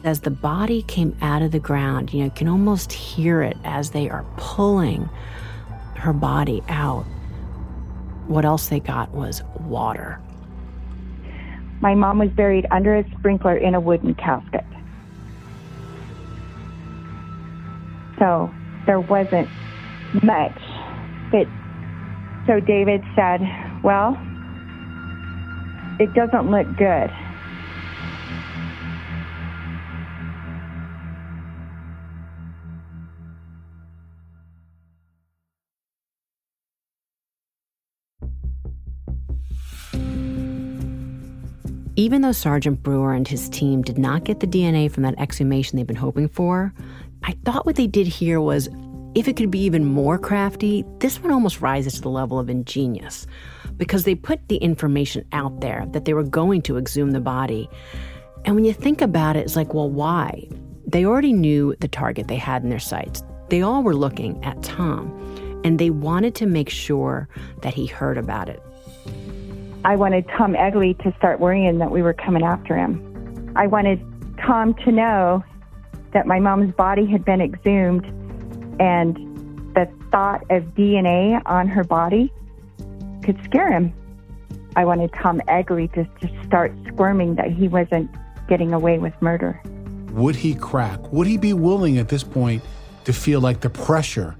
As 0.05 0.21
the 0.21 0.31
body 0.31 0.83
came 0.83 1.17
out 1.23 1.43
of 1.43 1.53
the 1.53 1.61
ground, 1.61 2.13
you 2.13 2.21
know, 2.21 2.25
you 2.25 2.31
can 2.33 2.49
almost 2.49 2.93
hear 2.93 3.41
it 3.43 3.57
as 3.65 3.91
they 3.91 4.11
are 4.11 4.25
pulling 4.37 5.09
her 5.97 6.13
body 6.13 6.63
out. 6.69 7.05
What 8.27 8.45
else 8.45 8.67
they 8.67 8.81
got 8.81 9.13
was 9.13 9.43
water. 9.61 10.21
My 11.81 11.95
mom 11.95 12.19
was 12.19 12.31
buried 12.31 12.67
under 12.73 12.97
a 12.97 13.09
sprinkler 13.19 13.57
in 13.57 13.77
a 13.77 13.81
wooden 13.81 14.15
casket. 14.15 14.65
So 18.19 18.53
there 18.87 19.01
wasn't 19.01 19.49
much. 20.23 20.59
But 21.31 21.47
so 22.47 22.59
David 22.59 23.03
said, 23.15 23.41
Well, 23.85 24.17
it 26.01 26.13
doesn't 26.15 26.51
look 26.51 26.67
good. 26.77 27.11
Even 42.03 42.23
though 42.23 42.33
Sergeant 42.33 42.83
Brewer 42.83 43.15
and 43.15 43.29
his 43.29 43.49
team 43.49 43.81
did 43.81 43.97
not 43.97 44.25
get 44.25 44.41
the 44.41 44.47
DNA 44.49 44.91
from 44.91 45.05
that 45.05 45.17
exhumation 45.21 45.77
they've 45.77 45.87
been 45.87 45.95
hoping 45.95 46.27
for, 46.27 46.75
I 47.23 47.37
thought 47.45 47.65
what 47.65 47.77
they 47.77 47.87
did 47.87 48.09
here 48.09 48.41
was 48.41 48.69
if 49.15 49.29
it 49.29 49.37
could 49.37 49.53
be 49.53 49.61
even 49.61 49.85
more 49.85 50.19
crafty, 50.19 50.85
this 50.99 51.23
one 51.23 51.33
almost 51.33 51.61
rises 51.61 51.95
to 51.95 52.01
the 52.01 52.11
level 52.11 52.41
of 52.41 52.51
ingenious 52.51 53.25
because 53.77 54.03
they 54.03 54.17
put 54.17 54.49
the 54.49 54.57
information 54.57 55.25
out 55.31 55.61
there 55.61 55.87
that 55.93 56.05
they 56.05 56.13
were 56.13 56.25
going 56.25 56.61
to 56.63 56.77
exhume 56.77 57.13
the 57.13 57.21
body. 57.21 57.71
And 58.45 58.57
when 58.57 58.65
you 58.65 58.73
think 58.73 59.01
about 59.01 59.37
it, 59.37 59.45
it's 59.45 59.55
like, 59.55 59.73
well, 59.73 59.89
why? 59.89 60.49
They 60.85 61.07
already 61.07 61.33
knew 61.33 61.77
the 61.79 61.87
target 61.87 62.27
they 62.27 62.35
had 62.35 62.65
in 62.65 62.69
their 62.69 62.81
sights. 62.81 63.23
They 63.49 63.63
all 63.63 63.85
were 63.85 63.95
looking 63.95 64.43
at 64.43 64.61
Tom, 64.65 65.07
and 65.63 65.79
they 65.79 65.91
wanted 65.91 66.35
to 66.35 66.47
make 66.47 66.69
sure 66.69 67.29
that 67.61 67.75
he 67.75 67.87
heard 67.87 68.19
about 68.19 68.49
it. 68.49 68.61
I 69.85 69.97
wanted 69.97 70.29
Tom 70.29 70.55
Egley 70.55 70.95
to 71.03 71.13
start 71.19 71.41
worrying 71.41 71.79
that 71.79 71.91
we 71.91 72.03
were 72.03 72.13
coming 72.13 72.45
after 72.45 72.77
him. 72.77 73.53
I 73.57 73.67
wanted 73.67 74.01
Tom 74.39 74.75
to 74.85 74.93
know 74.93 75.43
that 76.13 76.27
my 76.27 76.39
mom's 76.39 76.75
body 76.75 77.05
had 77.07 77.25
been 77.25 77.41
exhumed 77.41 78.05
And 78.79 79.17
the 79.75 79.89
thought 80.11 80.43
of 80.51 80.63
DNA 80.75 81.41
on 81.47 81.67
her 81.67 81.83
body 81.83 82.33
could 83.25 83.43
scare 83.45 83.73
him. 83.73 83.93
I 84.77 84.85
wanted 84.85 85.13
Tom 85.15 85.41
Egley 85.49 85.89
to, 85.95 86.05
to 86.05 86.45
start 86.47 86.73
squirming 86.89 87.35
that 87.37 87.51
he 87.51 87.69
wasn't 87.69 88.11
getting 88.49 88.73
away 88.73 88.99
with 88.99 89.15
murder. 89.21 89.61
Would 90.13 90.37
he 90.37 90.55
crack? 90.55 91.13
Would 91.13 91.27
he 91.27 91.39
be 91.39 91.53
willing 91.53 91.99
at 91.99 92.09
this 92.09 92.23
point 92.23 92.63
to 93.05 93.13
feel 93.13 93.41
like 93.41 93.61
the 93.61 93.71
pressure 93.71 94.37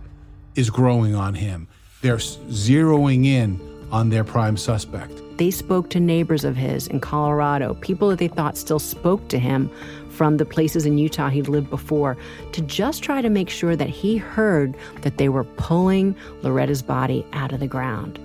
is 0.55 0.71
growing 0.71 1.15
on 1.15 1.35
him? 1.35 1.67
They're 2.01 2.17
zeroing 2.17 3.27
in 3.27 3.61
on 3.91 4.09
their 4.09 4.25
prime 4.25 4.57
suspect. 4.57 5.22
They 5.37 5.51
spoke 5.51 5.91
to 5.91 6.01
neighbors 6.01 6.45
of 6.45 6.57
his 6.57 6.87
in 6.87 7.01
Colorado, 7.01 7.75
people 7.75 8.09
that 8.11 8.19
they 8.19 8.29
thought 8.29 8.57
still 8.57 8.79
spoke 8.79 9.29
to 9.29 9.39
him 9.39 9.71
from 10.11 10.37
the 10.37 10.45
places 10.45 10.85
in 10.85 10.99
Utah 10.99 11.31
he'd 11.31 11.49
lived 11.49 11.71
before, 11.71 12.17
to 12.53 12.61
just 12.63 13.03
try 13.03 13.23
to 13.23 13.31
make 13.31 13.49
sure 13.49 13.75
that 13.75 13.89
he 13.89 14.19
heard 14.19 14.77
that 15.01 15.17
they 15.17 15.29
were 15.29 15.45
pulling 15.45 16.15
Loretta's 16.43 16.83
body 16.83 17.25
out 17.33 17.53
of 17.53 17.61
the 17.61 17.67
ground. 17.67 18.19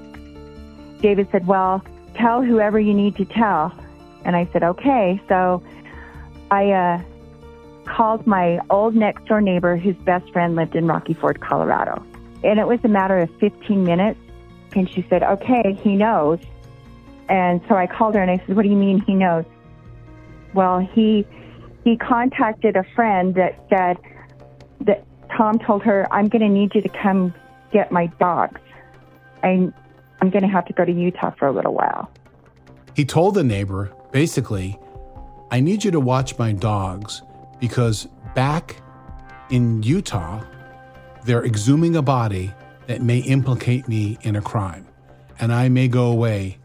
David 1.02 1.28
said, 1.32 1.48
Well, 1.48 1.84
tell 2.16 2.42
whoever 2.44 2.80
you 2.80 2.94
need 2.94 3.16
to 3.18 3.26
tell. 3.26 3.74
And 4.26 4.36
I 4.36 4.50
said, 4.52 4.64
Okay. 4.64 5.22
So 5.30 5.64
I 6.52 6.72
uh, 6.72 7.02
called 7.86 8.28
my 8.28 8.60
old 8.70 8.96
next 8.96 9.26
door 9.26 9.42
neighbor 9.42 9.78
whose 9.78 9.96
best 9.98 10.32
friend 10.32 10.56
lived 10.56 10.76
in 10.76 10.88
Rocky 10.88 11.14
Ford, 11.14 11.40
Colorado. 11.40 12.04
And 12.44 12.60
it 12.60 12.68
was 12.68 12.80
a 12.84 12.90
matter 12.90 13.18
of 13.20 13.30
15 13.40 13.84
minutes. 13.84 14.20
And 14.76 14.90
she 14.90 15.06
said, 15.10 15.24
Okay, 15.24 15.74
he 15.82 15.96
knows. 15.96 16.40
And 17.30 17.62
so 17.68 17.76
I 17.76 17.88
called 17.88 18.16
her 18.16 18.22
and 18.22 18.32
I 18.32 18.38
said, 18.46 18.56
What 18.56 18.64
do 18.64 18.70
you 18.70 18.76
mean 18.76 19.02
he 19.02 19.14
knows? 19.14 19.46
Well, 20.54 20.80
he 20.80 21.26
he 21.84 21.98
contacted 21.98 22.76
a 22.76 22.84
friend 22.96 23.36
that 23.36 23.64
said 23.70 23.98
that 24.82 25.06
Tom 25.36 25.60
told 25.60 25.84
her, 25.84 26.06
I'm 26.12 26.28
going 26.28 26.42
to 26.42 26.50
need 26.50 26.76
you 26.76 26.82
to 26.82 26.90
come 26.90 27.34
get 27.72 27.92
my 27.92 28.08
dogs. 28.20 28.60
I'm, 29.44 29.74
I'm 30.22 30.30
going 30.30 30.42
to 30.42 30.50
have 30.50 30.66
to 30.66 30.74
go 30.74 30.84
to 30.84 30.92
Utah 30.92 31.32
for 31.38 31.48
a 31.48 31.52
little 31.52 31.74
while. 31.74 32.12
He 32.94 33.06
told 33.06 33.36
the 33.36 33.44
neighbor, 33.44 33.94
basically, 34.12 34.78
I 35.52 35.60
need 35.60 35.84
you 35.84 35.92
to 35.92 36.00
watch 36.00 36.38
my 36.38 36.52
dogs 36.52 37.22
because 37.60 38.08
back 38.36 38.76
in 39.50 39.84
Utah, 39.84 40.44
they're 41.24 41.44
exhuming 41.44 41.96
a 41.96 42.02
body 42.02 42.54
that 42.88 43.02
may 43.02 43.20
implicate 43.20 43.88
me 43.88 44.18
in 44.22 44.36
a 44.36 44.42
crime, 44.42 44.88
and 45.40 45.54
I 45.54 45.70
may 45.70 45.88
go 45.88 46.12
away 46.12 46.58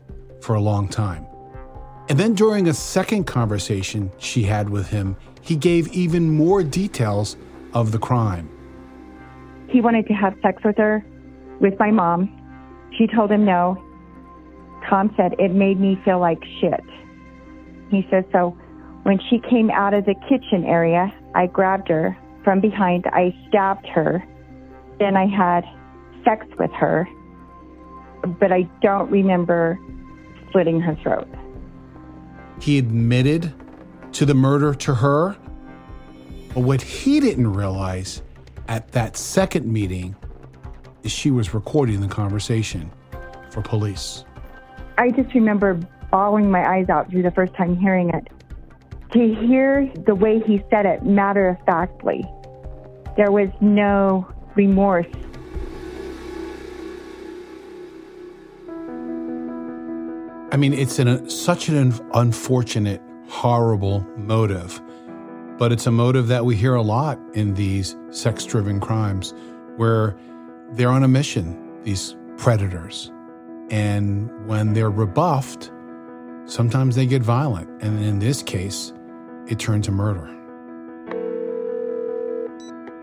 for 0.43 0.55
a 0.55 0.61
long 0.61 0.89
time. 0.89 1.27
And 2.09 2.19
then 2.19 2.35
during 2.35 2.69
a 2.69 2.75
second 2.75 3.25
conversation 3.25 4.11
she 4.19 4.43
had 4.43 4.69
with 4.69 4.89
him, 4.89 5.17
he 5.41 5.57
gave 5.57 5.89
even 5.89 6.31
more 6.31 6.63
details 6.63 7.37
of 7.75 7.93
the 7.93 7.99
crime. 7.99 8.49
He 9.69 9.81
wanted 9.81 10.07
to 10.09 10.15
have 10.15 10.35
sex 10.43 10.63
with 10.65 10.77
her, 10.77 11.05
with 11.61 11.79
my 11.79 11.91
mom. 11.91 12.39
She 12.99 13.07
told 13.07 13.31
him 13.31 13.45
no. 13.45 13.83
Tom 14.89 15.15
said, 15.17 15.35
It 15.39 15.53
made 15.53 15.81
me 15.81 15.99
feel 16.05 16.19
like 16.19 16.43
shit. 16.61 16.85
He 17.91 18.07
says, 18.11 18.25
So 18.33 18.57
when 19.05 19.19
she 19.31 19.39
came 19.39 19.71
out 19.71 19.95
of 19.95 20.05
the 20.05 20.15
kitchen 20.29 20.65
area, 20.65 21.13
I 21.35 21.47
grabbed 21.47 21.89
her 21.89 22.17
from 22.45 22.61
behind, 22.61 23.07
I 23.07 23.35
stabbed 23.49 23.87
her, 23.89 24.23
then 24.99 25.17
I 25.17 25.27
had 25.27 25.65
sex 26.25 26.47
with 26.59 26.71
her, 26.73 27.09
but 28.41 28.53
I 28.53 28.69
don't 28.83 29.11
remember 29.11 29.79
slitting 30.53 30.81
her 30.81 30.95
throat. 31.03 31.29
He 32.61 32.79
admitted 32.79 33.53
to 34.13 34.27
the 34.27 34.35
murder 34.35 34.75
to 34.75 34.95
her. 34.95 35.37
But 36.55 36.61
what 36.61 36.83
he 36.83 37.19
didn't 37.19 37.53
realize 37.53 38.23
at 38.69 38.93
that 38.93 39.17
second 39.17 39.67
meeting 39.67 40.15
is 41.03 41.11
she 41.11 41.31
was 41.31 41.55
recording 41.55 42.01
the 42.01 42.09
conversation 42.09 42.91
for 43.51 43.63
police. 43.63 44.25
I 44.99 45.11
just 45.11 45.35
remember 45.35 45.81
bawling 46.11 46.51
my 46.51 46.69
eyes 46.69 46.89
out 46.89 47.11
through 47.11 47.23
the 47.23 47.31
first 47.31 47.55
time 47.55 47.77
hearing 47.77 48.11
it. 48.11 48.29
To 49.13 49.35
hear 49.35 49.91
the 50.07 50.15
way 50.15 50.41
he 50.41 50.63
said 50.71 50.87
it 50.87 51.05
matter 51.05 51.49
of 51.49 51.59
factly, 51.67 52.25
there 53.17 53.33
was 53.33 53.49
no 53.61 54.31
remorse. 54.55 55.07
I 60.53 60.59
mean, 60.59 60.75
it's 60.75 60.99
an, 60.99 61.31
such 61.31 61.71
an 61.71 61.95
unfortunate, 62.13 63.01
horrible 63.27 64.07
motive, 64.19 64.83
but 65.57 65.73
it's 65.73 65.87
a 65.87 65.91
motive 65.91 66.27
that 66.27 66.45
we 66.45 66.57
hear 66.57 66.75
a 66.75 66.83
lot 66.83 67.19
in 67.33 67.55
these 67.55 67.97
sex 68.11 68.45
driven 68.45 68.79
crimes 68.79 69.33
where 69.79 70.15
they're 70.73 70.91
on 70.91 71.05
a 71.05 71.09
mission, 71.09 71.83
these 71.85 72.15
predators. 72.37 73.11
And 73.71 74.47
when 74.47 74.75
they're 74.75 74.91
rebuffed, 74.91 75.73
sometimes 76.45 76.97
they 76.97 77.07
get 77.07 77.23
violent. 77.23 77.71
And 77.83 78.05
in 78.05 78.19
this 78.19 78.43
case, 78.43 78.93
it 79.49 79.59
turned 79.59 79.85
to 79.85 79.91
murder. 79.91 80.27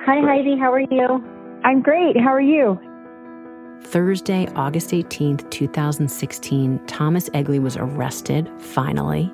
Hi, 0.05 0.21
Heidi. 0.21 0.55
How 0.55 0.71
are 0.71 0.81
you? 0.81 1.23
I'm 1.63 1.81
great. 1.81 2.15
How 2.15 2.31
are 2.31 2.39
you? 2.39 2.79
Thursday, 3.81 4.47
August 4.55 4.91
18th, 4.91 5.49
2016, 5.49 6.79
Thomas 6.85 7.29
Egley 7.33 7.59
was 7.59 7.75
arrested, 7.77 8.49
finally, 8.59 9.31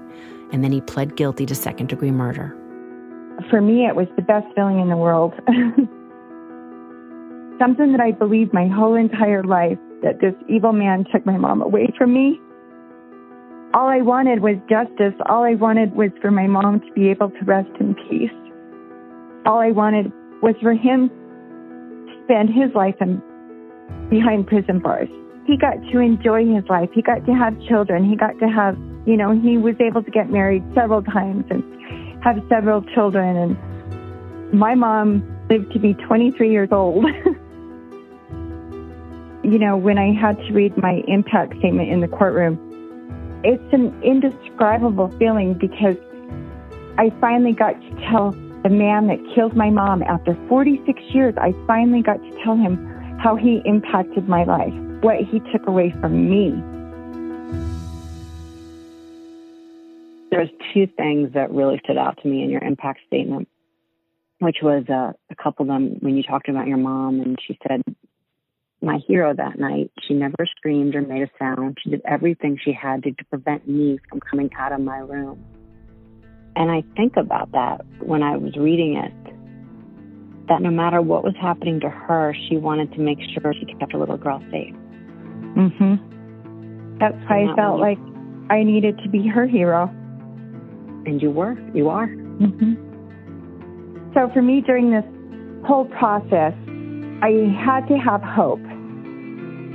and 0.51 0.63
then 0.63 0.71
he 0.71 0.81
pled 0.81 1.15
guilty 1.15 1.45
to 1.45 1.55
second 1.55 1.89
degree 1.89 2.11
murder. 2.11 2.55
For 3.49 3.59
me, 3.61 3.85
it 3.85 3.95
was 3.95 4.07
the 4.15 4.21
best 4.21 4.45
feeling 4.55 4.79
in 4.79 4.89
the 4.89 4.95
world. 4.95 5.33
Something 7.59 7.91
that 7.91 7.99
I 8.01 8.11
believed 8.11 8.53
my 8.53 8.67
whole 8.67 8.95
entire 8.95 9.43
life 9.43 9.77
that 10.03 10.21
this 10.21 10.33
evil 10.47 10.71
man 10.71 11.05
took 11.11 11.25
my 11.25 11.37
mom 11.37 11.61
away 11.61 11.89
from 11.97 12.13
me. 12.13 12.39
All 13.73 13.87
I 13.87 14.01
wanted 14.01 14.39
was 14.41 14.55
justice. 14.69 15.13
All 15.27 15.43
I 15.43 15.55
wanted 15.55 15.95
was 15.95 16.11
for 16.21 16.31
my 16.31 16.47
mom 16.47 16.79
to 16.79 16.91
be 16.93 17.09
able 17.09 17.29
to 17.29 17.45
rest 17.45 17.71
in 17.79 17.95
peace. 18.07 18.31
All 19.45 19.59
I 19.59 19.71
wanted 19.71 20.13
was 20.41 20.55
for 20.61 20.73
him 20.73 21.09
to 21.09 22.23
spend 22.23 22.49
his 22.49 22.73
life 22.73 22.95
in 23.01 23.21
behind 24.09 24.47
prison 24.47 24.79
bars. 24.79 25.09
He 25.45 25.57
got 25.57 25.75
to 25.91 25.99
enjoy 25.99 26.45
his 26.45 26.63
life. 26.69 26.89
He 26.93 27.01
got 27.01 27.25
to 27.25 27.33
have 27.33 27.59
children. 27.67 28.09
He 28.09 28.15
got 28.15 28.39
to 28.39 28.47
have, 28.47 28.77
you 29.05 29.15
know, 29.17 29.31
he 29.31 29.57
was 29.57 29.75
able 29.79 30.03
to 30.03 30.11
get 30.11 30.29
married 30.29 30.63
several 30.73 31.03
times 31.03 31.45
and 31.49 31.63
have 32.23 32.41
several 32.49 32.81
children. 32.95 33.35
And 33.35 34.53
my 34.53 34.73
mom 34.75 35.23
lived 35.49 35.71
to 35.73 35.79
be 35.79 35.93
23 35.93 36.51
years 36.51 36.69
old. 36.71 37.05
you 39.43 39.59
know, 39.59 39.77
when 39.77 39.97
I 39.99 40.13
had 40.13 40.37
to 40.37 40.53
read 40.53 40.75
my 40.77 41.03
impact 41.07 41.57
statement 41.59 41.89
in 41.89 42.01
the 42.01 42.07
courtroom, 42.07 42.59
it's 43.43 43.73
an 43.73 44.01
indescribable 44.01 45.13
feeling 45.19 45.53
because 45.53 45.97
I 46.97 47.11
finally 47.21 47.53
got 47.53 47.79
to 47.79 48.07
tell 48.09 48.31
the 48.63 48.69
man 48.69 49.05
that 49.07 49.19
killed 49.35 49.55
my 49.55 49.69
mom 49.69 50.01
after 50.01 50.35
46 50.49 50.99
years, 51.13 51.35
I 51.37 51.53
finally 51.67 52.01
got 52.01 52.15
to 52.15 52.43
tell 52.43 52.55
him 52.55 52.94
how 53.25 53.35
he 53.35 53.59
impacted 53.65 54.29
my 54.29 54.43
life, 54.43 54.71
what 55.01 55.15
he 55.17 55.39
took 55.51 55.65
away 55.65 55.91
from 55.99 56.29
me. 56.29 56.51
There's 60.29 60.49
two 60.71 60.85
things 60.95 61.33
that 61.33 61.49
really 61.49 61.81
stood 61.83 61.97
out 61.97 62.19
to 62.21 62.27
me 62.27 62.43
in 62.43 62.51
your 62.51 62.61
impact 62.61 62.99
statement, 63.07 63.47
which 64.37 64.57
was 64.61 64.83
uh, 64.89 65.13
a 65.31 65.35
couple 65.43 65.63
of 65.63 65.69
them 65.69 65.97
when 66.01 66.15
you 66.15 66.21
talked 66.21 66.49
about 66.49 66.67
your 66.67 66.77
mom, 66.77 67.19
and 67.19 67.35
she 67.47 67.57
said, 67.67 67.81
my 68.79 68.99
hero 69.07 69.33
that 69.33 69.57
night. 69.57 69.89
She 70.07 70.13
never 70.13 70.45
screamed 70.57 70.93
or 70.93 71.01
made 71.01 71.23
a 71.23 71.29
sound. 71.39 71.79
She 71.81 71.89
did 71.89 72.01
everything 72.05 72.59
she 72.63 72.73
had 72.73 73.01
to, 73.03 73.11
to 73.11 73.25
prevent 73.25 73.67
me 73.67 73.97
from 74.07 74.19
coming 74.19 74.51
out 74.55 74.71
of 74.71 74.81
my 74.81 74.99
room. 74.99 75.43
And 76.55 76.69
I 76.69 76.83
think 76.95 77.17
about 77.17 77.53
that 77.53 77.83
when 78.01 78.21
I 78.21 78.37
was 78.37 78.55
reading 78.55 78.97
it 78.97 79.34
that 80.47 80.61
no 80.61 80.69
matter 80.69 81.01
what 81.01 81.23
was 81.23 81.33
happening 81.41 81.79
to 81.79 81.89
her, 81.89 82.35
she 82.47 82.57
wanted 82.57 82.91
to 82.93 82.99
make 82.99 83.19
sure 83.33 83.53
she 83.53 83.65
kept 83.65 83.91
her 83.93 83.97
little 83.97 84.17
girl 84.17 84.41
safe. 84.51 84.75
Mhm. 85.55 85.99
That's 86.99 87.17
why 87.27 87.43
I 87.43 87.55
felt 87.55 87.79
like 87.79 87.97
I 88.49 88.63
needed 88.63 88.99
to 88.99 89.09
be 89.09 89.27
her 89.27 89.45
hero. 89.45 89.89
And 91.05 91.21
you 91.21 91.31
were. 91.31 91.57
You 91.73 91.89
are. 91.89 92.07
Mhm. 92.07 92.77
So 94.13 94.29
for 94.29 94.41
me 94.41 94.61
during 94.61 94.91
this 94.91 95.05
whole 95.65 95.85
process, 95.85 96.53
I 97.21 97.31
had 97.57 97.87
to 97.87 97.97
have 97.97 98.21
hope. 98.21 98.61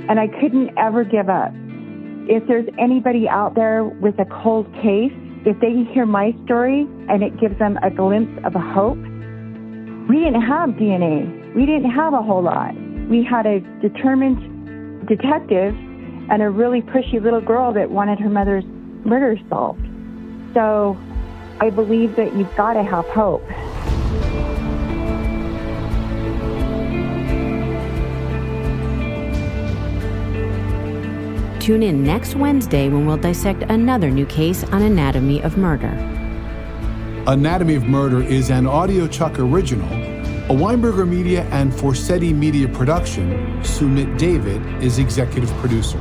And 0.09 0.19
I 0.19 0.27
couldn't 0.27 0.71
ever 0.77 1.03
give 1.03 1.29
up. 1.29 1.53
If 2.27 2.47
there's 2.47 2.67
anybody 2.77 3.27
out 3.27 3.55
there 3.55 3.83
with 3.83 4.17
a 4.19 4.25
cold 4.25 4.71
case, 4.81 5.13
if 5.45 5.59
they 5.59 5.83
hear 5.83 6.05
my 6.05 6.33
story 6.45 6.87
and 7.09 7.23
it 7.23 7.37
gives 7.39 7.57
them 7.59 7.77
a 7.83 7.89
glimpse 7.89 8.39
of 8.45 8.55
a 8.55 8.59
hope, 8.59 8.97
we 10.07 10.19
didn't 10.19 10.41
have 10.41 10.71
DNA. 10.71 11.55
We 11.55 11.65
didn't 11.65 11.91
have 11.91 12.13
a 12.13 12.21
whole 12.21 12.43
lot. 12.43 12.75
We 13.09 13.23
had 13.23 13.45
a 13.45 13.59
determined 13.81 15.07
detective 15.07 15.75
and 16.29 16.41
a 16.41 16.49
really 16.49 16.81
pushy 16.81 17.21
little 17.21 17.41
girl 17.41 17.73
that 17.73 17.91
wanted 17.91 18.19
her 18.19 18.29
mother's 18.29 18.63
murder 19.05 19.39
solved. 19.49 19.85
So 20.53 20.97
I 21.59 21.69
believe 21.69 22.15
that 22.15 22.35
you've 22.35 22.55
got 22.55 22.73
to 22.73 22.83
have 22.83 23.05
hope. 23.07 23.43
Tune 31.61 31.83
in 31.83 32.03
next 32.03 32.35
Wednesday 32.35 32.89
when 32.89 33.05
we'll 33.05 33.17
dissect 33.17 33.61
another 33.69 34.09
new 34.09 34.25
case 34.25 34.63
on 34.65 34.81
Anatomy 34.81 35.43
of 35.43 35.57
Murder. 35.57 36.20
Anatomy 37.27 37.75
of 37.75 37.83
Murder 37.83 38.23
is 38.23 38.49
an 38.49 38.65
Audio 38.65 39.07
Chuck 39.07 39.37
original, 39.37 39.87
a 40.49 40.55
Weinberger 40.55 41.07
Media 41.07 41.43
and 41.51 41.71
Forsetti 41.71 42.33
Media 42.33 42.67
production. 42.67 43.61
Sumit 43.61 44.17
David 44.17 44.65
is 44.83 44.97
executive 44.97 45.51
producer. 45.57 45.99